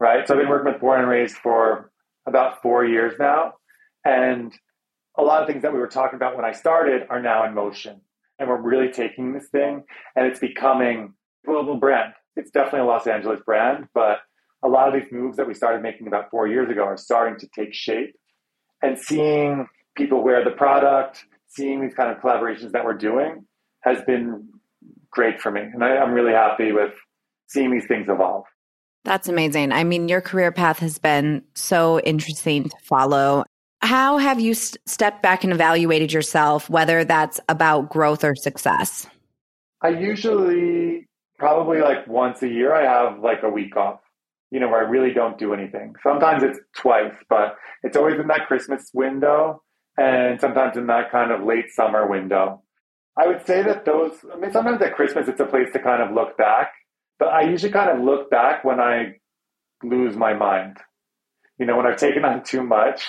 right? 0.00 0.26
So 0.26 0.34
I've 0.34 0.40
been 0.40 0.48
working 0.48 0.72
with 0.72 0.80
Born 0.80 1.00
and 1.00 1.08
Raised 1.08 1.36
for 1.36 1.92
about 2.26 2.62
four 2.62 2.84
years 2.84 3.14
now. 3.20 3.52
And 4.04 4.52
a 5.18 5.22
lot 5.22 5.42
of 5.42 5.48
things 5.48 5.62
that 5.62 5.72
we 5.72 5.78
were 5.78 5.86
talking 5.86 6.16
about 6.16 6.36
when 6.36 6.44
I 6.44 6.52
started 6.52 7.02
are 7.10 7.20
now 7.20 7.46
in 7.46 7.54
motion. 7.54 8.00
And 8.38 8.48
we're 8.48 8.60
really 8.60 8.90
taking 8.90 9.34
this 9.34 9.48
thing 9.52 9.84
and 10.16 10.26
it's 10.26 10.40
becoming 10.40 11.12
a 11.44 11.46
global 11.46 11.76
brand. 11.76 12.14
It's 12.36 12.50
definitely 12.50 12.80
a 12.80 12.84
Los 12.86 13.06
Angeles 13.06 13.40
brand, 13.44 13.88
but 13.92 14.18
a 14.62 14.68
lot 14.68 14.88
of 14.88 14.94
these 14.94 15.12
moves 15.12 15.36
that 15.36 15.46
we 15.46 15.52
started 15.52 15.82
making 15.82 16.06
about 16.06 16.30
four 16.30 16.46
years 16.46 16.70
ago 16.70 16.84
are 16.84 16.96
starting 16.96 17.38
to 17.38 17.48
take 17.54 17.74
shape 17.74 18.14
and 18.82 18.98
seeing 18.98 19.66
people 19.96 20.22
wear 20.22 20.42
the 20.42 20.50
product, 20.52 21.24
seeing 21.48 21.82
these 21.82 21.94
kind 21.94 22.10
of 22.10 22.22
collaborations 22.22 22.72
that 22.72 22.84
we're 22.84 22.94
doing 22.94 23.44
has 23.82 24.02
been 24.02 24.48
great 25.10 25.40
for 25.40 25.50
me. 25.50 25.60
And 25.60 25.84
I, 25.84 25.96
am 25.96 26.12
really 26.12 26.32
happy 26.32 26.72
with 26.72 26.94
seeing 27.48 27.70
these 27.70 27.86
things 27.86 28.06
evolve. 28.08 28.44
That's 29.04 29.28
amazing. 29.28 29.72
I 29.72 29.84
mean, 29.84 30.08
your 30.08 30.20
career 30.20 30.52
path 30.52 30.78
has 30.80 30.98
been 30.98 31.42
so 31.54 32.00
interesting 32.00 32.68
to 32.68 32.76
follow. 32.82 33.44
How 33.82 34.18
have 34.18 34.40
you 34.40 34.52
st- 34.52 34.78
stepped 34.86 35.22
back 35.22 35.42
and 35.42 35.52
evaluated 35.52 36.12
yourself, 36.12 36.68
whether 36.68 37.04
that's 37.04 37.40
about 37.48 37.88
growth 37.88 38.24
or 38.24 38.34
success? 38.34 39.06
I 39.82 39.88
usually, 39.88 41.08
probably 41.38 41.80
like 41.80 42.06
once 42.06 42.42
a 42.42 42.48
year, 42.48 42.74
I 42.74 42.82
have 42.82 43.20
like 43.20 43.42
a 43.42 43.48
week 43.48 43.76
off 43.76 44.00
you 44.50 44.58
know, 44.58 44.68
where 44.68 44.84
I 44.84 44.88
really 44.88 45.12
don't 45.12 45.38
do 45.38 45.54
anything. 45.54 45.94
Sometimes 46.02 46.42
it's 46.42 46.58
twice, 46.76 47.14
but 47.28 47.56
it's 47.82 47.96
always 47.96 48.18
in 48.18 48.26
that 48.28 48.46
Christmas 48.46 48.90
window 48.92 49.62
and 49.96 50.40
sometimes 50.40 50.76
in 50.76 50.86
that 50.88 51.10
kind 51.10 51.30
of 51.30 51.44
late 51.44 51.70
summer 51.70 52.06
window. 52.06 52.62
I 53.16 53.26
would 53.26 53.46
say 53.46 53.62
that 53.62 53.84
those, 53.84 54.12
I 54.32 54.38
mean, 54.38 54.52
sometimes 54.52 54.82
at 54.82 54.94
Christmas 54.94 55.28
it's 55.28 55.40
a 55.40 55.46
place 55.46 55.68
to 55.72 55.78
kind 55.78 56.02
of 56.02 56.12
look 56.12 56.36
back, 56.36 56.72
but 57.20 57.28
I 57.28 57.42
usually 57.42 57.70
kind 57.70 57.90
of 57.90 58.04
look 58.04 58.30
back 58.30 58.64
when 58.64 58.80
I 58.80 59.18
lose 59.84 60.16
my 60.16 60.34
mind. 60.34 60.78
You 61.58 61.66
know, 61.66 61.76
when 61.76 61.86
I've 61.86 61.98
taken 61.98 62.24
on 62.24 62.42
too 62.42 62.64
much. 62.64 63.04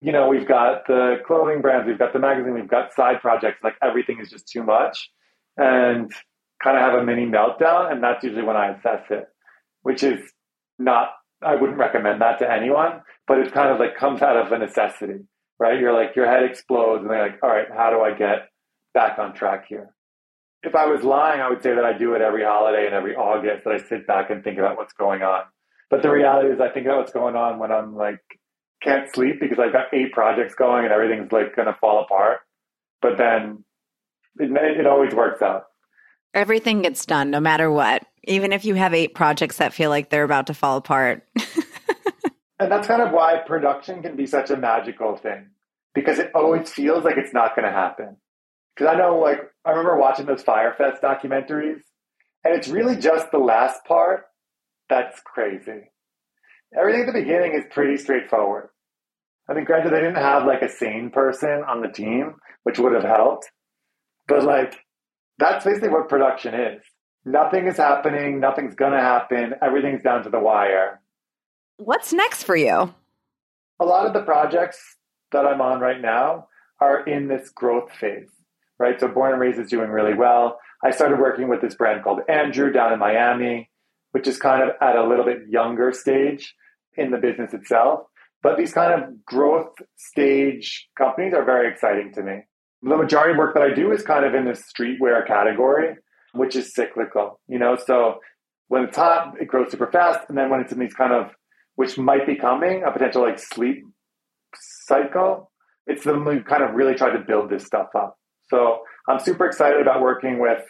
You 0.00 0.12
know, 0.12 0.28
we've 0.28 0.46
got 0.46 0.86
the 0.86 1.16
clothing 1.26 1.60
brands, 1.60 1.88
we've 1.88 1.98
got 1.98 2.12
the 2.12 2.20
magazine, 2.20 2.54
we've 2.54 2.68
got 2.68 2.94
side 2.94 3.20
projects, 3.20 3.64
like 3.64 3.74
everything 3.82 4.20
is 4.20 4.28
just 4.30 4.46
too 4.46 4.62
much. 4.62 5.10
And 5.56 6.12
kind 6.62 6.76
of 6.76 6.82
have 6.82 6.94
a 7.00 7.04
mini 7.04 7.26
meltdown, 7.26 7.90
and 7.90 8.02
that's 8.02 8.22
usually 8.22 8.44
when 8.44 8.56
I 8.56 8.76
assess 8.76 9.04
it, 9.10 9.26
which 9.82 10.02
is 10.02 10.20
not 10.78 11.08
I 11.42 11.54
wouldn't 11.54 11.78
recommend 11.78 12.20
that 12.20 12.38
to 12.40 12.50
anyone, 12.50 13.02
but 13.26 13.38
it 13.38 13.52
kind 13.52 13.70
of 13.70 13.78
like 13.78 13.96
comes 13.96 14.22
out 14.22 14.36
of 14.36 14.50
a 14.50 14.58
necessity, 14.58 15.20
right? 15.58 15.78
You're 15.78 15.92
like 15.92 16.16
your 16.16 16.26
head 16.26 16.42
explodes 16.42 17.02
and 17.02 17.10
they're 17.10 17.22
like, 17.22 17.38
all 17.42 17.50
right, 17.50 17.68
how 17.72 17.90
do 17.90 18.00
I 18.00 18.12
get 18.12 18.48
back 18.92 19.18
on 19.18 19.34
track 19.34 19.66
here? 19.68 19.94
If 20.62 20.74
I 20.74 20.86
was 20.86 21.02
lying, 21.02 21.40
I 21.40 21.48
would 21.48 21.62
say 21.62 21.74
that 21.74 21.84
I 21.84 21.96
do 21.96 22.14
it 22.14 22.22
every 22.22 22.44
holiday 22.44 22.86
and 22.86 22.94
every 22.94 23.14
August 23.14 23.64
that 23.64 23.72
I 23.72 23.78
sit 23.78 24.06
back 24.06 24.30
and 24.30 24.42
think 24.42 24.58
about 24.58 24.76
what's 24.76 24.92
going 24.92 25.22
on. 25.22 25.42
But 25.90 26.02
the 26.02 26.10
reality 26.10 26.48
is 26.50 26.60
I 26.60 26.68
think 26.68 26.86
about 26.86 26.98
what's 26.98 27.12
going 27.12 27.36
on 27.36 27.58
when 27.58 27.72
I'm 27.72 27.96
like 27.96 28.20
can't 28.82 29.12
sleep 29.12 29.40
because 29.40 29.58
I've 29.58 29.72
got 29.72 29.86
eight 29.92 30.12
projects 30.12 30.54
going 30.54 30.84
and 30.84 30.92
everything's 30.92 31.32
like 31.32 31.56
going 31.56 31.66
to 31.66 31.76
fall 31.80 32.02
apart. 32.02 32.40
But 33.00 33.18
then 33.18 33.64
it, 34.38 34.50
it 34.80 34.86
always 34.86 35.14
works 35.14 35.42
out. 35.42 35.64
Everything 36.34 36.82
gets 36.82 37.06
done 37.06 37.30
no 37.30 37.40
matter 37.40 37.70
what, 37.70 38.04
even 38.24 38.52
if 38.52 38.64
you 38.64 38.74
have 38.74 38.94
eight 38.94 39.14
projects 39.14 39.56
that 39.56 39.72
feel 39.72 39.90
like 39.90 40.10
they're 40.10 40.24
about 40.24 40.48
to 40.48 40.54
fall 40.54 40.76
apart. 40.76 41.26
and 42.58 42.70
that's 42.70 42.86
kind 42.86 43.02
of 43.02 43.12
why 43.12 43.38
production 43.46 44.02
can 44.02 44.14
be 44.14 44.26
such 44.26 44.50
a 44.50 44.56
magical 44.56 45.16
thing 45.16 45.48
because 45.94 46.18
it 46.18 46.30
always 46.34 46.70
feels 46.70 47.04
like 47.04 47.16
it's 47.16 47.32
not 47.32 47.56
going 47.56 47.64
to 47.64 47.72
happen. 47.72 48.16
Because 48.78 48.94
I 48.94 48.98
know, 48.98 49.18
like, 49.18 49.40
I 49.64 49.70
remember 49.70 49.98
watching 49.98 50.26
those 50.26 50.42
Fyre 50.42 50.72
Fest 50.78 51.02
documentaries, 51.02 51.80
and 52.44 52.54
it's 52.54 52.68
really 52.68 52.96
just 52.96 53.32
the 53.32 53.38
last 53.38 53.84
part 53.84 54.26
that's 54.88 55.20
crazy. 55.20 55.90
Everything 56.78 57.00
at 57.02 57.06
the 57.06 57.20
beginning 57.20 57.54
is 57.54 57.64
pretty 57.70 57.96
straightforward. 57.96 58.68
I 59.50 59.54
mean, 59.54 59.64
granted, 59.64 59.92
they 59.92 60.00
didn't 60.00 60.16
have 60.16 60.44
like 60.44 60.62
a 60.62 60.68
sane 60.68 61.10
person 61.10 61.64
on 61.66 61.80
the 61.80 61.88
team, 61.88 62.36
which 62.62 62.78
would 62.78 62.92
have 62.92 63.02
helped. 63.02 63.50
But 64.28 64.44
like, 64.44 64.76
that's 65.38 65.64
basically 65.64 65.88
what 65.88 66.08
production 66.08 66.54
is. 66.54 66.82
Nothing 67.24 67.66
is 67.66 67.76
happening. 67.76 68.38
Nothing's 68.38 68.74
going 68.74 68.92
to 68.92 69.00
happen. 69.00 69.54
Everything's 69.60 70.02
down 70.02 70.22
to 70.24 70.30
the 70.30 70.38
wire. 70.38 71.00
What's 71.78 72.12
next 72.12 72.44
for 72.44 72.56
you? 72.56 72.94
A 73.80 73.84
lot 73.84 74.06
of 74.06 74.12
the 74.12 74.22
projects 74.22 74.78
that 75.32 75.46
I'm 75.46 75.60
on 75.60 75.80
right 75.80 76.00
now 76.00 76.48
are 76.80 77.04
in 77.06 77.28
this 77.28 77.50
growth 77.50 77.90
phase, 77.92 78.30
right? 78.78 78.98
So 79.00 79.08
Born 79.08 79.32
and 79.32 79.40
Raised 79.40 79.58
is 79.58 79.70
doing 79.70 79.90
really 79.90 80.14
well. 80.14 80.58
I 80.84 80.90
started 80.90 81.18
working 81.18 81.48
with 81.48 81.60
this 81.60 81.74
brand 81.74 82.04
called 82.04 82.20
Andrew 82.28 82.72
down 82.72 82.92
in 82.92 82.98
Miami, 82.98 83.70
which 84.12 84.28
is 84.28 84.38
kind 84.38 84.62
of 84.62 84.70
at 84.80 84.96
a 84.96 85.06
little 85.06 85.24
bit 85.24 85.48
younger 85.48 85.92
stage 85.92 86.54
in 86.96 87.10
the 87.10 87.18
business 87.18 87.52
itself. 87.52 88.02
But 88.42 88.56
these 88.56 88.72
kind 88.72 89.02
of 89.02 89.24
growth 89.24 89.74
stage 89.96 90.88
companies 90.96 91.34
are 91.34 91.44
very 91.44 91.70
exciting 91.70 92.12
to 92.14 92.22
me. 92.22 92.42
The 92.82 92.96
majority 92.96 93.32
of 93.32 93.38
work 93.38 93.54
that 93.54 93.62
I 93.64 93.74
do 93.74 93.90
is 93.92 94.02
kind 94.02 94.24
of 94.24 94.34
in 94.34 94.44
the 94.44 94.52
streetwear 94.52 95.26
category, 95.26 95.96
which 96.32 96.54
is 96.54 96.72
cyclical, 96.72 97.40
you 97.48 97.58
know? 97.58 97.76
So 97.76 98.20
when 98.68 98.84
it's 98.84 98.96
hot, 98.96 99.34
it 99.40 99.48
grows 99.48 99.72
super 99.72 99.90
fast. 99.90 100.28
And 100.28 100.38
then 100.38 100.50
when 100.50 100.60
it's 100.60 100.72
in 100.72 100.78
these 100.78 100.94
kind 100.94 101.12
of, 101.12 101.32
which 101.74 101.98
might 101.98 102.26
be 102.26 102.36
coming, 102.36 102.84
a 102.84 102.92
potential 102.92 103.22
like 103.22 103.38
sleep 103.40 103.84
cycle, 104.54 105.50
it's 105.86 106.04
them 106.04 106.24
we 106.24 106.40
kind 106.40 106.62
of 106.62 106.74
really 106.74 106.94
tried 106.94 107.12
to 107.12 107.20
build 107.20 107.50
this 107.50 107.64
stuff 107.64 107.88
up. 107.96 108.17
So 108.50 108.80
I'm 109.08 109.18
super 109.18 109.46
excited 109.46 109.80
about 109.80 110.00
working 110.00 110.38
with 110.38 110.62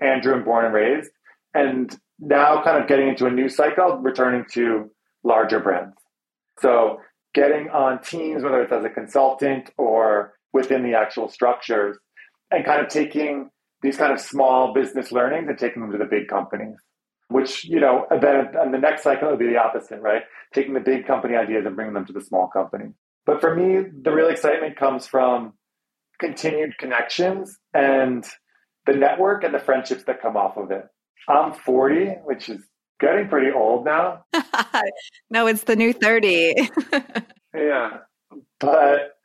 Andrew 0.00 0.34
and 0.34 0.44
Born 0.44 0.64
and 0.64 0.74
Raised, 0.74 1.10
and 1.54 1.96
now 2.18 2.62
kind 2.62 2.82
of 2.82 2.88
getting 2.88 3.08
into 3.08 3.26
a 3.26 3.30
new 3.30 3.48
cycle, 3.48 3.98
returning 3.98 4.44
to 4.52 4.90
larger 5.24 5.60
brands. 5.60 5.96
So 6.60 7.00
getting 7.34 7.68
on 7.70 8.02
teams, 8.02 8.42
whether 8.42 8.62
it's 8.62 8.72
as 8.72 8.84
a 8.84 8.90
consultant 8.90 9.70
or 9.76 10.34
within 10.52 10.82
the 10.82 10.94
actual 10.94 11.28
structures, 11.28 11.98
and 12.50 12.64
kind 12.64 12.80
of 12.80 12.88
taking 12.88 13.50
these 13.82 13.96
kind 13.96 14.12
of 14.12 14.20
small 14.20 14.72
business 14.72 15.12
learnings 15.12 15.48
and 15.48 15.58
taking 15.58 15.82
them 15.82 15.92
to 15.92 15.98
the 15.98 16.04
big 16.04 16.28
companies. 16.28 16.76
Which, 17.28 17.64
you 17.64 17.80
know, 17.80 18.06
then 18.10 18.52
and 18.54 18.72
the 18.72 18.78
next 18.78 19.02
cycle 19.02 19.28
it 19.28 19.30
would 19.32 19.40
be 19.40 19.48
the 19.48 19.58
opposite, 19.58 20.00
right? 20.00 20.22
Taking 20.54 20.74
the 20.74 20.80
big 20.80 21.06
company 21.06 21.34
ideas 21.34 21.66
and 21.66 21.74
bringing 21.74 21.94
them 21.94 22.06
to 22.06 22.12
the 22.12 22.20
small 22.20 22.46
company. 22.46 22.92
But 23.26 23.40
for 23.40 23.54
me, 23.54 23.90
the 24.02 24.12
real 24.12 24.28
excitement 24.28 24.76
comes 24.76 25.08
from 25.08 25.54
continued 26.18 26.76
connections 26.78 27.56
and 27.74 28.24
the 28.86 28.94
network 28.94 29.44
and 29.44 29.54
the 29.54 29.58
friendships 29.58 30.04
that 30.04 30.22
come 30.22 30.36
off 30.36 30.56
of 30.56 30.70
it. 30.70 30.84
I'm 31.28 31.52
40, 31.52 32.06
which 32.24 32.48
is 32.48 32.62
getting 33.00 33.28
pretty 33.28 33.50
old 33.52 33.84
now. 33.84 34.24
no, 35.30 35.46
it's 35.46 35.64
the 35.64 35.76
new 35.76 35.92
30. 35.92 36.70
yeah. 37.54 37.98
But 38.60 39.16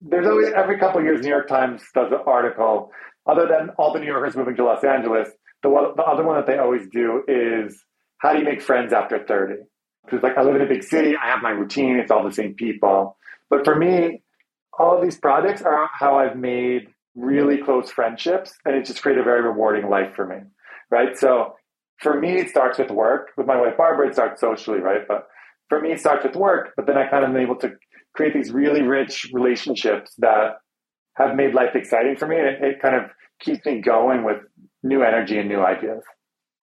there's 0.00 0.26
always, 0.26 0.48
every 0.54 0.78
couple 0.78 1.00
of 1.00 1.04
years, 1.04 1.22
New 1.22 1.30
York 1.30 1.48
Times 1.48 1.82
does 1.94 2.12
an 2.12 2.20
article. 2.26 2.90
Other 3.26 3.46
than 3.46 3.70
all 3.78 3.92
the 3.92 3.98
New 3.98 4.06
Yorkers 4.06 4.36
moving 4.36 4.56
to 4.56 4.64
Los 4.64 4.84
Angeles, 4.84 5.28
the, 5.62 5.68
one, 5.68 5.92
the 5.96 6.02
other 6.02 6.24
one 6.24 6.36
that 6.36 6.46
they 6.46 6.58
always 6.58 6.86
do 6.92 7.24
is 7.26 7.82
how 8.18 8.32
do 8.32 8.38
you 8.38 8.44
make 8.44 8.62
friends 8.62 8.92
after 8.92 9.24
30? 9.24 9.54
Because, 10.04 10.22
like, 10.22 10.38
I 10.38 10.42
live 10.42 10.56
in 10.56 10.62
a 10.62 10.66
big 10.66 10.82
city, 10.82 11.14
I 11.22 11.28
have 11.28 11.42
my 11.42 11.50
routine, 11.50 11.96
it's 11.96 12.10
all 12.10 12.24
the 12.24 12.32
same 12.32 12.54
people. 12.54 13.16
But 13.50 13.64
for 13.64 13.74
me, 13.74 14.22
all 14.78 14.96
of 14.96 15.02
these 15.02 15.18
projects 15.18 15.62
are 15.62 15.88
how 15.92 16.18
I've 16.18 16.36
made 16.36 16.88
really 17.14 17.58
close 17.58 17.90
friendships, 17.90 18.54
and 18.64 18.76
it 18.76 18.86
just 18.86 19.02
created 19.02 19.22
a 19.22 19.24
very 19.24 19.42
rewarding 19.42 19.90
life 19.90 20.14
for 20.14 20.26
me, 20.26 20.36
right? 20.90 21.16
So 21.16 21.54
for 22.00 22.18
me, 22.18 22.38
it 22.38 22.48
starts 22.48 22.78
with 22.78 22.90
work. 22.90 23.30
With 23.36 23.46
my 23.46 23.60
wife 23.60 23.76
Barbara, 23.76 24.08
it 24.08 24.14
starts 24.14 24.40
socially, 24.40 24.78
right? 24.78 25.02
But 25.06 25.26
for 25.68 25.80
me, 25.80 25.90
it 25.92 26.00
starts 26.00 26.24
with 26.24 26.36
work. 26.36 26.72
But 26.76 26.86
then 26.86 26.96
I 26.96 27.08
kind 27.08 27.24
of 27.24 27.30
am 27.30 27.36
able 27.36 27.56
to 27.56 27.72
create 28.14 28.34
these 28.34 28.52
really 28.52 28.82
rich 28.82 29.30
relationships 29.32 30.12
that 30.18 30.58
have 31.16 31.34
made 31.34 31.54
life 31.54 31.74
exciting 31.74 32.16
for 32.16 32.28
me, 32.28 32.36
and 32.38 32.46
it, 32.46 32.62
it 32.62 32.82
kind 32.82 32.94
of 32.94 33.10
keeps 33.40 33.66
me 33.66 33.80
going 33.80 34.24
with 34.24 34.38
new 34.82 35.02
energy 35.02 35.38
and 35.38 35.48
new 35.48 35.60
ideas. 35.60 36.02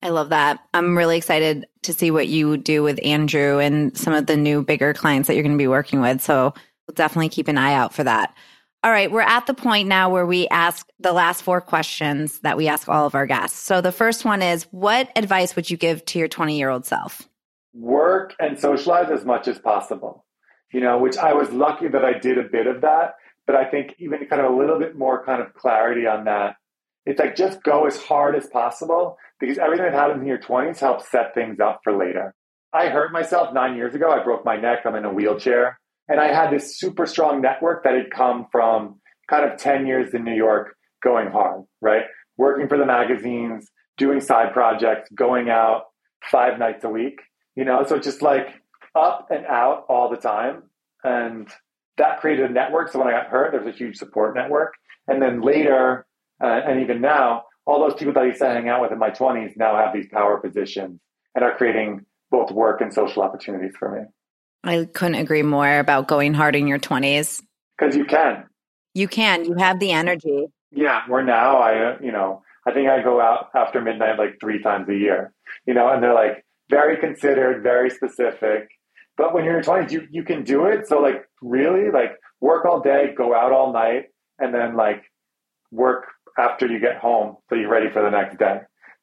I 0.02 0.10
love 0.10 0.30
that. 0.30 0.60
I'm 0.74 0.98
really 0.98 1.18
excited 1.18 1.66
to 1.84 1.94
see 1.94 2.12
what 2.12 2.28
you 2.28 2.58
do 2.58 2.84
with 2.84 3.00
Andrew 3.04 3.60
and 3.60 3.98
some 3.98 4.14
of 4.14 4.28
the 4.28 4.38
new 4.38 4.64
bigger 4.64 4.94
clients 4.94 5.28
that 5.28 5.34
you're 5.34 5.44
going 5.44 5.58
to 5.58 5.62
be 5.62 5.68
working 5.68 6.00
with. 6.00 6.22
So 6.22 6.54
we'll 6.88 6.96
definitely 6.96 7.30
keep 7.30 7.48
an 7.48 7.58
eye 7.58 7.74
out 7.74 7.94
for 7.94 8.04
that. 8.04 8.36
All 8.84 8.92
right, 8.92 9.12
we're 9.12 9.22
at 9.22 9.48
the 9.48 9.56
point 9.56 9.88
now 9.88 10.12
where 10.12 10.28
we 10.28 10.48
ask 10.50 10.88
the 11.00 11.12
last 11.12 11.42
four 11.42 11.60
questions 11.60 12.40
that 12.42 12.56
we 12.56 12.68
ask 12.68 12.88
all 12.88 13.08
of 13.08 13.16
our 13.16 13.26
guests. 13.26 13.60
So 13.60 13.82
the 13.82 13.92
first 13.92 14.26
one 14.26 14.44
is 14.44 14.68
What 14.70 15.10
advice 15.16 15.56
would 15.56 15.70
you 15.70 15.76
give 15.76 16.06
to 16.06 16.20
your 16.20 16.28
20 16.28 16.58
year 16.58 16.70
old 16.70 16.86
self? 16.86 17.28
Work 17.74 18.36
and 18.40 18.60
socialize 18.60 19.10
as 19.10 19.26
much 19.26 19.48
as 19.48 19.58
possible, 19.58 20.24
you 20.72 20.82
know, 20.82 21.00
which 21.00 21.18
I 21.18 21.34
was 21.34 21.50
lucky 21.52 21.88
that 21.88 22.06
I 22.06 22.20
did 22.20 22.38
a 22.38 22.44
bit 22.44 22.68
of 22.68 22.82
that. 22.82 23.16
But 23.48 23.56
I 23.56 23.66
think 23.66 23.96
even 23.98 24.20
kind 24.28 24.42
of 24.42 24.52
a 24.52 24.56
little 24.56 24.78
bit 24.78 24.96
more 24.96 25.26
kind 25.26 25.42
of 25.42 25.54
clarity 25.56 26.06
on 26.06 26.26
that. 26.26 26.56
It's 27.08 27.20
like 27.20 27.36
just 27.36 27.64
go 27.64 27.86
as 27.86 27.98
hard 27.98 28.36
as 28.36 28.48
possible 28.48 29.18
because 29.40 29.58
everything 29.58 29.86
that 29.86 29.94
happens 29.94 30.22
in 30.22 30.28
your 30.28 30.40
20s 30.40 30.80
helps 30.80 31.10
set 31.10 31.34
things 31.34 31.60
up 31.60 31.82
for 31.84 31.96
later. 31.96 32.34
I 32.74 32.90
hurt 32.90 33.12
myself 33.12 33.54
nine 33.54 33.76
years 33.76 33.96
ago. 33.96 34.12
I 34.12 34.24
broke 34.24 34.46
my 34.46 34.58
neck. 34.58 34.80
I'm 34.86 34.96
in 34.96 35.06
a 35.06 35.14
wheelchair. 35.14 35.80
And 36.08 36.20
I 36.20 36.28
had 36.28 36.52
this 36.52 36.78
super 36.78 37.06
strong 37.06 37.42
network 37.42 37.84
that 37.84 37.96
had 37.96 38.12
come 38.12 38.48
from 38.52 39.00
kind 39.30 39.50
of 39.50 39.58
10 39.58 39.88
years 39.88 40.14
in 40.14 40.24
New 40.24 40.36
York 40.36 40.76
going 41.04 41.30
hard, 41.32 41.64
right? 41.82 42.04
Working 42.38 42.68
for 42.68 42.78
the 42.78 42.86
magazines, 42.86 43.72
doing 43.98 44.22
side 44.22 44.54
projects, 44.54 45.10
going 45.16 45.50
out 45.50 45.86
five 46.30 46.60
nights 46.60 46.84
a 46.84 46.90
week, 46.90 47.22
you 47.56 47.66
know, 47.66 47.84
so 47.86 48.00
just 48.00 48.22
like 48.22 48.48
up 48.96 49.28
and 49.32 49.46
out 49.46 49.86
all 49.90 50.10
the 50.10 50.18
time. 50.18 50.64
And 51.04 51.48
that 51.98 52.20
created 52.20 52.50
a 52.50 52.54
network. 52.54 52.92
So 52.92 53.00
when 53.00 53.08
I 53.08 53.12
got 53.12 53.28
hurt, 53.28 53.52
there's 53.52 53.68
a 53.68 53.78
huge 53.78 53.98
support 53.98 54.36
network. 54.36 54.74
And 55.08 55.22
then 55.22 55.42
later, 55.42 56.06
uh, 56.44 56.62
and 56.66 56.82
even 56.82 57.02
now, 57.02 57.44
all 57.66 57.80
those 57.80 57.98
people 57.98 58.14
that 58.14 58.24
I 58.24 58.28
used 58.28 58.40
to 58.40 58.48
hang 58.48 58.70
out 58.70 58.82
with 58.82 58.92
in 58.92 59.00
my 59.00 59.10
20s 59.10 59.58
now 59.58 59.76
have 59.76 59.94
these 59.94 60.08
power 60.12 60.38
positions 60.38 61.00
and 61.34 61.44
are 61.44 61.56
creating 61.56 62.06
both 62.32 62.52
work 62.52 62.82
and 62.82 62.94
social 62.94 63.24
opportunities 63.24 63.74
for 63.78 63.92
me. 63.92 64.02
I 64.66 64.86
couldn't 64.86 65.16
agree 65.16 65.44
more 65.44 65.80
about 65.80 66.08
going 66.08 66.34
hard 66.34 66.56
in 66.56 66.68
your 66.68 66.80
20s. 66.80 67.42
Because 67.78 67.96
you 67.96 68.06
can. 68.06 68.46
You 68.94 69.08
can. 69.08 69.46
You 69.46 69.56
have 69.56 69.80
the 69.80 69.92
energy. 69.92 70.48
Yeah. 70.72 71.04
Where 71.08 71.24
now, 71.24 71.58
I, 71.58 71.92
uh, 71.92 71.98
you 72.02 72.12
know, 72.12 72.42
I 72.66 72.72
think 72.72 72.90
I 72.90 73.02
go 73.02 73.22
out 73.22 73.50
after 73.54 73.82
midnight 73.82 74.18
like 74.18 74.38
three 74.42 74.62
times 74.62 74.90
a 74.90 74.96
year, 74.96 75.34
you 75.68 75.74
know, 75.74 75.90
and 75.90 76.02
they're 76.02 76.14
like 76.14 76.44
very 76.70 76.98
considered, 76.98 77.62
very 77.62 77.90
specific. 77.90 78.70
But 79.18 79.34
when 79.34 79.46
you're 79.46 79.58
in 79.58 79.64
your 79.64 79.76
20s, 79.76 79.92
you, 79.92 80.08
you 80.12 80.24
can 80.24 80.44
do 80.44 80.66
it. 80.66 80.88
So, 80.88 81.00
like, 81.00 81.24
really, 81.42 81.90
like, 81.90 82.18
work 82.42 82.66
all 82.66 82.82
day, 82.82 83.14
go 83.16 83.34
out 83.34 83.54
all 83.54 83.72
night, 83.72 84.08
and 84.40 84.54
then, 84.54 84.76
like, 84.76 85.04
work 85.72 86.08
after 86.38 86.68
you 86.68 86.80
get 86.80 86.98
home 86.98 87.38
so 87.50 87.56
you're 87.56 87.70
ready 87.70 87.90
for 87.90 88.02
the 88.02 88.10
next 88.10 88.38
day. 88.40 88.60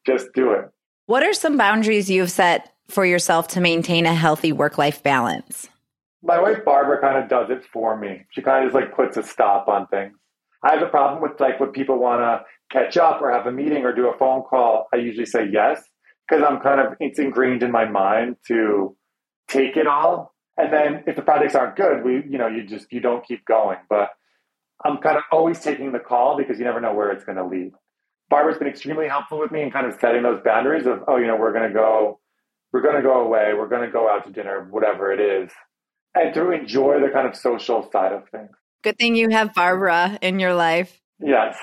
Just 0.06 0.28
do 0.34 0.52
it. 0.52 0.68
What 1.06 1.22
are 1.22 1.32
some 1.32 1.56
boundaries 1.56 2.10
you've 2.10 2.30
set 2.30 2.74
for 2.92 3.04
yourself 3.04 3.48
to 3.48 3.60
maintain 3.60 4.06
a 4.06 4.14
healthy 4.14 4.52
work 4.52 4.78
life 4.78 5.02
balance? 5.02 5.68
My 6.22 6.40
wife 6.40 6.64
Barbara 6.64 7.00
kind 7.00 7.22
of 7.22 7.28
does 7.28 7.50
it 7.50 7.64
for 7.72 7.96
me. 7.96 8.24
She 8.30 8.42
kind 8.42 8.64
of 8.64 8.72
just 8.72 8.80
like 8.80 8.94
puts 8.94 9.16
a 9.16 9.22
stop 9.22 9.66
on 9.68 9.86
things. 9.88 10.16
I 10.62 10.74
have 10.74 10.82
a 10.82 10.90
problem 10.90 11.20
with 11.20 11.40
like 11.40 11.58
when 11.58 11.70
people 11.70 11.98
want 11.98 12.20
to 12.20 12.44
catch 12.70 12.96
up 12.96 13.20
or 13.20 13.32
have 13.32 13.46
a 13.46 13.52
meeting 13.52 13.84
or 13.84 13.92
do 13.92 14.08
a 14.08 14.16
phone 14.16 14.42
call. 14.42 14.86
I 14.92 14.98
usually 14.98 15.26
say 15.26 15.48
yes 15.50 15.82
because 16.28 16.44
I'm 16.48 16.60
kind 16.60 16.80
of 16.80 16.94
it's 17.00 17.18
ingrained 17.18 17.62
in 17.62 17.72
my 17.72 17.84
mind 17.84 18.36
to 18.48 18.96
take 19.48 19.76
it 19.76 19.86
all. 19.86 20.34
And 20.56 20.72
then 20.72 21.04
if 21.06 21.16
the 21.16 21.22
projects 21.22 21.54
aren't 21.54 21.76
good, 21.76 22.04
we 22.04 22.22
you 22.28 22.38
know 22.38 22.46
you 22.46 22.64
just 22.64 22.92
you 22.92 23.00
don't 23.00 23.26
keep 23.26 23.44
going. 23.44 23.78
But 23.88 24.10
I'm 24.84 24.98
kind 24.98 25.16
of 25.16 25.24
always 25.30 25.60
taking 25.60 25.92
the 25.92 25.98
call 25.98 26.36
because 26.36 26.58
you 26.58 26.64
never 26.64 26.80
know 26.80 26.94
where 26.94 27.10
it's 27.10 27.24
going 27.24 27.38
to 27.38 27.46
lead. 27.46 27.72
Barbara's 28.28 28.58
been 28.58 28.68
extremely 28.68 29.08
helpful 29.08 29.38
with 29.38 29.52
me 29.52 29.62
in 29.62 29.70
kind 29.70 29.86
of 29.86 29.98
setting 30.00 30.22
those 30.22 30.40
boundaries 30.42 30.86
of, 30.86 31.04
oh, 31.06 31.18
you 31.18 31.26
know, 31.26 31.36
we're 31.36 31.52
going 31.52 31.68
to 31.68 31.74
go, 31.74 32.18
we're 32.72 32.82
going 32.82 32.96
to 32.96 33.02
go 33.02 33.20
away, 33.20 33.52
we're 33.54 33.68
going 33.68 33.86
to 33.86 33.92
go 33.92 34.08
out 34.08 34.24
to 34.26 34.32
dinner, 34.32 34.66
whatever 34.70 35.12
it 35.12 35.20
is, 35.20 35.50
and 36.14 36.34
to 36.34 36.50
enjoy 36.50 37.00
the 37.00 37.08
kind 37.08 37.26
of 37.26 37.36
social 37.36 37.88
side 37.92 38.12
of 38.12 38.28
things. 38.28 38.50
Good 38.82 38.98
thing 38.98 39.14
you 39.14 39.28
have 39.30 39.54
Barbara 39.54 40.18
in 40.22 40.40
your 40.40 40.54
life. 40.54 41.00
Yes. 41.20 41.56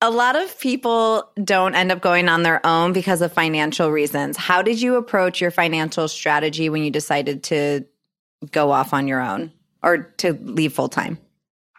A 0.00 0.10
lot 0.10 0.36
of 0.36 0.58
people 0.60 1.28
don't 1.42 1.74
end 1.74 1.90
up 1.90 2.00
going 2.00 2.28
on 2.28 2.44
their 2.44 2.64
own 2.64 2.92
because 2.92 3.20
of 3.20 3.32
financial 3.32 3.90
reasons. 3.90 4.36
How 4.36 4.62
did 4.62 4.80
you 4.80 4.96
approach 4.96 5.40
your 5.40 5.50
financial 5.50 6.06
strategy 6.06 6.68
when 6.68 6.84
you 6.84 6.90
decided 6.90 7.42
to 7.44 7.84
go 8.52 8.70
off 8.70 8.94
on 8.94 9.08
your 9.08 9.20
own? 9.20 9.52
or 9.82 9.98
to 10.18 10.32
leave 10.32 10.72
full 10.72 10.88
time? 10.88 11.18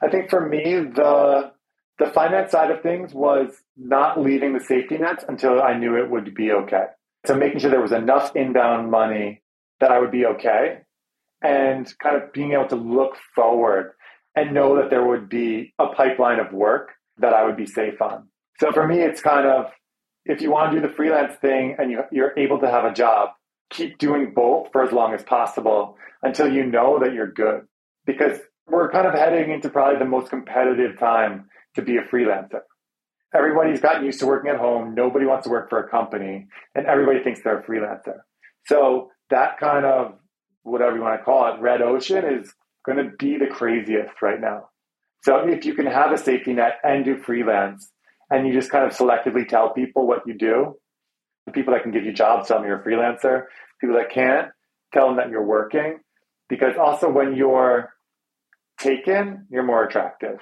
I 0.01 0.09
think 0.09 0.29
for 0.29 0.47
me, 0.47 0.61
the 0.63 1.51
the 1.97 2.09
finance 2.11 2.51
side 2.51 2.71
of 2.71 2.81
things 2.81 3.13
was 3.13 3.53
not 3.75 4.21
leaving 4.21 4.53
the 4.53 4.61
safety 4.61 4.97
nets 4.97 5.25
until 5.27 5.61
I 5.61 5.77
knew 5.77 5.97
it 5.97 6.09
would 6.09 6.33
be 6.33 6.51
okay. 6.51 6.85
So 7.25 7.35
making 7.35 7.59
sure 7.59 7.69
there 7.69 7.81
was 7.81 7.91
enough 7.91 8.35
inbound 8.35 8.89
money 8.91 9.41
that 9.79 9.91
I 9.91 9.99
would 9.99 10.11
be 10.11 10.25
okay 10.25 10.79
and 11.41 11.91
kind 11.99 12.21
of 12.21 12.33
being 12.33 12.53
able 12.53 12.67
to 12.67 12.75
look 12.75 13.15
forward 13.35 13.93
and 14.35 14.53
know 14.53 14.75
that 14.77 14.89
there 14.89 15.05
would 15.05 15.29
be 15.29 15.73
a 15.79 15.87
pipeline 15.87 16.39
of 16.39 16.53
work 16.53 16.91
that 17.17 17.33
I 17.33 17.45
would 17.45 17.57
be 17.57 17.65
safe 17.65 18.01
on. 18.01 18.27
So 18.59 18.71
for 18.71 18.87
me, 18.87 18.99
it's 18.99 19.21
kind 19.21 19.47
of 19.47 19.71
if 20.25 20.41
you 20.41 20.51
want 20.51 20.71
to 20.71 20.79
do 20.79 20.87
the 20.87 20.93
freelance 20.93 21.35
thing 21.35 21.75
and 21.79 21.91
you, 21.91 22.03
you're 22.11 22.37
able 22.37 22.59
to 22.59 22.69
have 22.69 22.85
a 22.85 22.93
job, 22.93 23.29
keep 23.69 23.97
doing 23.97 24.33
both 24.33 24.71
for 24.71 24.83
as 24.83 24.91
long 24.91 25.13
as 25.13 25.23
possible 25.23 25.97
until 26.21 26.51
you 26.51 26.65
know 26.65 26.99
that 26.99 27.13
you're 27.13 27.31
good. 27.31 27.61
Because 28.05 28.39
we're 28.67 28.91
kind 28.91 29.07
of 29.07 29.13
heading 29.13 29.51
into 29.51 29.69
probably 29.69 29.99
the 29.99 30.05
most 30.05 30.29
competitive 30.29 30.99
time 30.99 31.49
to 31.75 31.81
be 31.81 31.97
a 31.97 32.01
freelancer. 32.01 32.61
Everybody's 33.33 33.79
gotten 33.79 34.05
used 34.05 34.19
to 34.19 34.25
working 34.25 34.49
at 34.49 34.57
home. 34.57 34.95
Nobody 34.95 35.25
wants 35.25 35.45
to 35.45 35.51
work 35.51 35.69
for 35.69 35.79
a 35.79 35.89
company, 35.89 36.47
and 36.75 36.87
everybody 36.87 37.23
thinks 37.23 37.41
they're 37.43 37.59
a 37.59 37.63
freelancer. 37.63 38.19
So 38.65 39.11
that 39.29 39.59
kind 39.59 39.85
of 39.85 40.15
whatever 40.63 40.95
you 40.95 41.01
want 41.01 41.19
to 41.19 41.23
call 41.23 41.53
it, 41.53 41.61
red 41.61 41.81
ocean 41.81 42.25
is 42.25 42.53
going 42.85 42.97
to 42.97 43.11
be 43.17 43.37
the 43.37 43.47
craziest 43.47 44.21
right 44.21 44.41
now. 44.41 44.69
So 45.23 45.47
if 45.47 45.65
you 45.65 45.73
can 45.73 45.85
have 45.85 46.11
a 46.11 46.17
safety 46.17 46.53
net 46.53 46.79
and 46.83 47.05
do 47.05 47.17
freelance, 47.17 47.91
and 48.29 48.47
you 48.47 48.53
just 48.53 48.69
kind 48.69 48.85
of 48.85 48.95
selectively 48.95 49.47
tell 49.47 49.73
people 49.73 50.07
what 50.07 50.25
you 50.25 50.33
do, 50.33 50.75
the 51.45 51.51
people 51.51 51.73
that 51.73 51.83
can 51.83 51.91
give 51.91 52.05
you 52.05 52.13
jobs 52.13 52.47
tell 52.47 52.59
them 52.59 52.67
you're 52.67 52.81
a 52.81 52.83
freelancer. 52.83 53.45
People 53.81 53.95
that 53.95 54.11
can't, 54.11 54.49
tell 54.93 55.07
them 55.07 55.17
that 55.17 55.29
you're 55.29 55.45
working. 55.45 55.99
Because 56.47 56.75
also 56.79 57.09
when 57.09 57.35
you're 57.35 57.91
taken, 58.79 59.47
you're 59.49 59.63
more 59.63 59.83
attractive. 59.83 60.37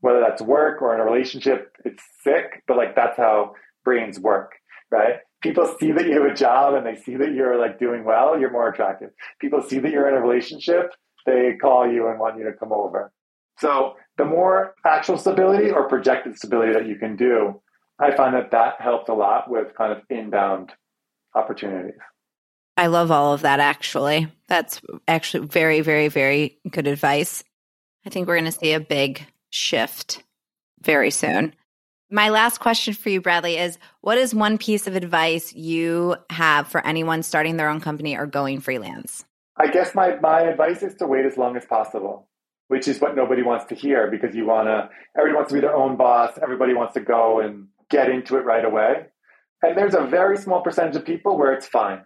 Whether 0.00 0.20
that's 0.20 0.42
work 0.42 0.80
or 0.80 0.94
in 0.94 1.00
a 1.00 1.04
relationship, 1.04 1.76
it's 1.84 2.02
sick, 2.22 2.62
but 2.68 2.76
like 2.76 2.94
that's 2.94 3.16
how 3.16 3.54
brains 3.84 4.20
work, 4.20 4.52
right? 4.90 5.16
People 5.42 5.74
see 5.80 5.92
that 5.92 6.06
you 6.06 6.20
have 6.20 6.30
a 6.30 6.34
job 6.34 6.74
and 6.74 6.86
they 6.86 7.00
see 7.00 7.16
that 7.16 7.32
you're 7.32 7.58
like 7.58 7.78
doing 7.78 8.04
well, 8.04 8.38
you're 8.38 8.50
more 8.50 8.68
attractive. 8.68 9.10
People 9.40 9.62
see 9.62 9.78
that 9.78 9.90
you're 9.90 10.08
in 10.08 10.14
a 10.14 10.20
relationship, 10.20 10.92
they 11.26 11.56
call 11.60 11.90
you 11.90 12.08
and 12.08 12.18
want 12.18 12.38
you 12.38 12.44
to 12.44 12.52
come 12.52 12.72
over. 12.72 13.12
So 13.58 13.96
the 14.16 14.24
more 14.24 14.74
actual 14.86 15.18
stability 15.18 15.70
or 15.70 15.88
projected 15.88 16.36
stability 16.36 16.72
that 16.72 16.86
you 16.86 16.96
can 16.96 17.16
do, 17.16 17.60
I 18.00 18.14
find 18.14 18.34
that 18.34 18.52
that 18.52 18.80
helps 18.80 19.08
a 19.08 19.14
lot 19.14 19.50
with 19.50 19.74
kind 19.76 19.92
of 19.92 20.02
inbound 20.08 20.70
opportunities. 21.34 21.98
I 22.76 22.86
love 22.86 23.10
all 23.10 23.32
of 23.32 23.40
that, 23.40 23.58
actually. 23.58 24.28
That's 24.46 24.80
actually 25.08 25.48
very, 25.48 25.80
very, 25.80 26.06
very 26.06 26.58
good 26.70 26.86
advice. 26.86 27.42
I 28.06 28.10
think 28.10 28.28
we're 28.28 28.36
going 28.36 28.44
to 28.44 28.52
see 28.52 28.72
a 28.72 28.80
big 28.80 29.26
shift 29.50 30.22
very 30.80 31.10
soon. 31.10 31.54
My 32.10 32.30
last 32.30 32.58
question 32.58 32.94
for 32.94 33.10
you, 33.10 33.20
Bradley, 33.20 33.58
is 33.58 33.78
what 34.00 34.16
is 34.16 34.34
one 34.34 34.56
piece 34.56 34.86
of 34.86 34.96
advice 34.96 35.52
you 35.52 36.16
have 36.30 36.66
for 36.66 36.86
anyone 36.86 37.22
starting 37.22 37.58
their 37.58 37.68
own 37.68 37.80
company 37.80 38.16
or 38.16 38.26
going 38.26 38.60
freelance? 38.60 39.26
I 39.58 39.66
guess 39.66 39.94
my, 39.94 40.16
my 40.16 40.40
advice 40.42 40.82
is 40.82 40.94
to 40.96 41.06
wait 41.06 41.26
as 41.26 41.36
long 41.36 41.56
as 41.56 41.66
possible, 41.66 42.28
which 42.68 42.88
is 42.88 43.00
what 43.00 43.14
nobody 43.14 43.42
wants 43.42 43.66
to 43.66 43.74
hear 43.74 44.10
because 44.10 44.34
you 44.34 44.46
want 44.46 44.68
to, 44.68 44.88
everybody 45.18 45.36
wants 45.36 45.48
to 45.50 45.54
be 45.54 45.60
their 45.60 45.76
own 45.76 45.96
boss. 45.96 46.38
Everybody 46.42 46.72
wants 46.72 46.94
to 46.94 47.00
go 47.00 47.40
and 47.40 47.66
get 47.90 48.08
into 48.08 48.36
it 48.36 48.44
right 48.44 48.64
away. 48.64 49.06
And 49.62 49.76
there's 49.76 49.94
a 49.94 50.04
very 50.04 50.38
small 50.38 50.62
percentage 50.62 50.96
of 50.96 51.04
people 51.04 51.36
where 51.36 51.52
it's 51.52 51.66
fine. 51.66 52.02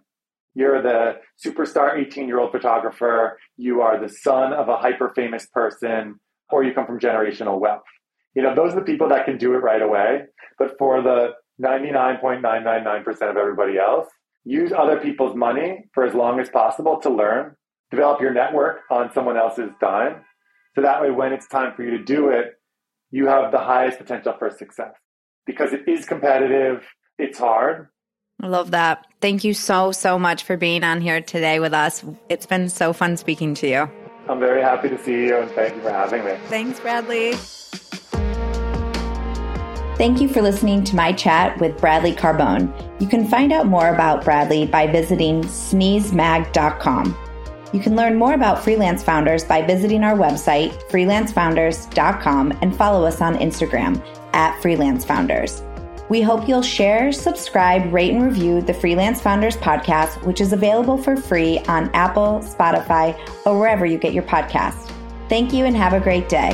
You're 0.55 0.83
the 0.83 1.21
superstar 1.45 1.97
18 1.97 2.27
year 2.27 2.41
old 2.41 2.53
photographer. 2.53 3.39
You 3.57 3.83
are 3.83 4.01
the 4.01 4.09
son 4.09 4.53
of 4.53 4.69
a 4.69 4.77
hyper 4.77 5.13
famous 5.15 5.47
person, 5.47 6.19
or 6.53 6.65
you 6.65 6.73
come 6.73 6.87
from 6.87 6.99
generational 6.99 7.59
wealth. 7.59 7.83
You 8.35 8.43
know, 8.43 8.55
those 8.55 8.73
are 8.73 8.77
the 8.77 8.83
people 8.83 9.09
that 9.09 9.25
can 9.25 9.39
do 9.39 9.55
it 9.55 9.59
right 9.59 9.83
away. 9.83 10.23
But 10.59 10.77
for 10.79 11.03
the 11.03 11.33
99.999% 11.61 13.31
of 13.31 13.37
everybody 13.37 13.79
else, 13.79 14.09
use 14.45 14.73
other 14.73 14.99
people's 14.99 15.37
money 15.37 15.85
for 15.95 16.05
as 16.05 16.15
long 16.15 16.41
as 16.41 16.49
possible 16.49 16.99
to 17.01 17.11
learn, 17.11 17.57
develop 17.91 18.21
your 18.21 18.33
network 18.33 18.81
on 18.91 19.13
someone 19.13 19.37
else's 19.37 19.71
dime. 19.81 20.25
So 20.75 20.83
that 20.83 21.03
way, 21.03 21.11
when 21.11 21.33
it's 21.33 21.47
time 21.49 21.75
for 21.75 21.83
you 21.83 21.91
to 21.99 22.05
do 22.05 22.29
it, 22.29 22.55
you 23.11 23.27
have 23.27 23.53
the 23.53 23.59
highest 23.59 23.99
potential 23.99 24.35
for 24.39 24.51
success 24.51 24.95
because 25.47 25.73
it 25.73 25.87
is 25.87 26.07
competitive. 26.07 26.85
It's 27.19 27.39
hard, 27.39 27.89
I 28.43 28.49
love 28.49 28.73
that. 28.73 29.07
Thank 29.21 29.45
you 29.45 29.55
so, 29.55 29.93
so 29.93 30.19
much 30.19 30.43
for 30.43 30.57
being 30.57 30.83
on 30.83 31.01
here 31.01 31.21
today 31.21 31.61
with 31.61 31.73
us. 31.73 32.05
It's 32.29 32.47
been 32.47 32.69
so 32.69 32.93
fun 32.93 33.17
speaking 33.17 33.55
to 33.55 33.69
you. 33.69 34.02
I'm 34.29 34.39
very 34.39 34.63
happy 34.63 34.89
to 34.89 35.03
see 35.03 35.27
you 35.27 35.39
and 35.39 35.51
thank 35.51 35.75
you 35.75 35.83
for 35.83 35.91
having 35.91 36.25
me. 36.25 36.37
Thanks, 36.49 36.81
Bradley. 36.81 37.35
Thank 39.97 40.21
you 40.21 40.29
for 40.29 40.43
listening 40.43 40.85
to 40.85 40.97
my 40.97 41.13
chat 41.13 41.59
with 41.61 41.79
Bradley 41.79 42.13
Carbone. 42.13 42.73
You 43.01 43.07
can 43.07 43.27
find 43.27 43.53
out 43.53 43.67
more 43.67 43.89
about 43.95 44.25
Bradley 44.25 44.67
by 44.67 44.87
visiting 44.87 45.43
sneezemag.com. 45.45 47.17
You 47.73 47.81
can 47.81 47.97
learn 47.97 48.17
more 48.17 48.35
about 48.35 48.63
Freelance 48.63 49.03
Founders 49.05 49.45
by 49.45 49.63
visiting 49.63 50.03
our 50.05 50.17
website, 50.17 50.73
freelancefounders.com, 50.91 52.59
and 52.61 52.77
follow 52.77 53.07
us 53.07 53.21
on 53.21 53.37
Instagram 53.37 54.03
at 54.33 54.61
Freelance 54.61 55.05
Founders. 55.05 55.63
We 56.13 56.21
hope 56.21 56.47
you'll 56.47 56.61
share, 56.61 57.11
subscribe, 57.11 57.91
rate, 57.91 58.13
and 58.13 58.23
review 58.23 58.61
the 58.61 58.75
Freelance 58.75 59.23
Founders 59.23 59.57
podcast, 59.57 60.23
which 60.27 60.43
is 60.43 60.53
available 60.53 60.99
for 60.99 61.17
free 61.17 61.61
on 61.69 61.91
Apple, 61.95 62.41
Spotify, 62.45 63.19
or 63.47 63.59
wherever 63.59 63.87
you 63.87 63.97
get 63.97 64.13
your 64.13 64.25
podcast. 64.25 64.93
Thank 65.31 65.55
you 65.55 65.65
and 65.65 65.75
have 65.75 65.95
a 65.95 66.01
great 66.01 66.29
day. 66.29 66.51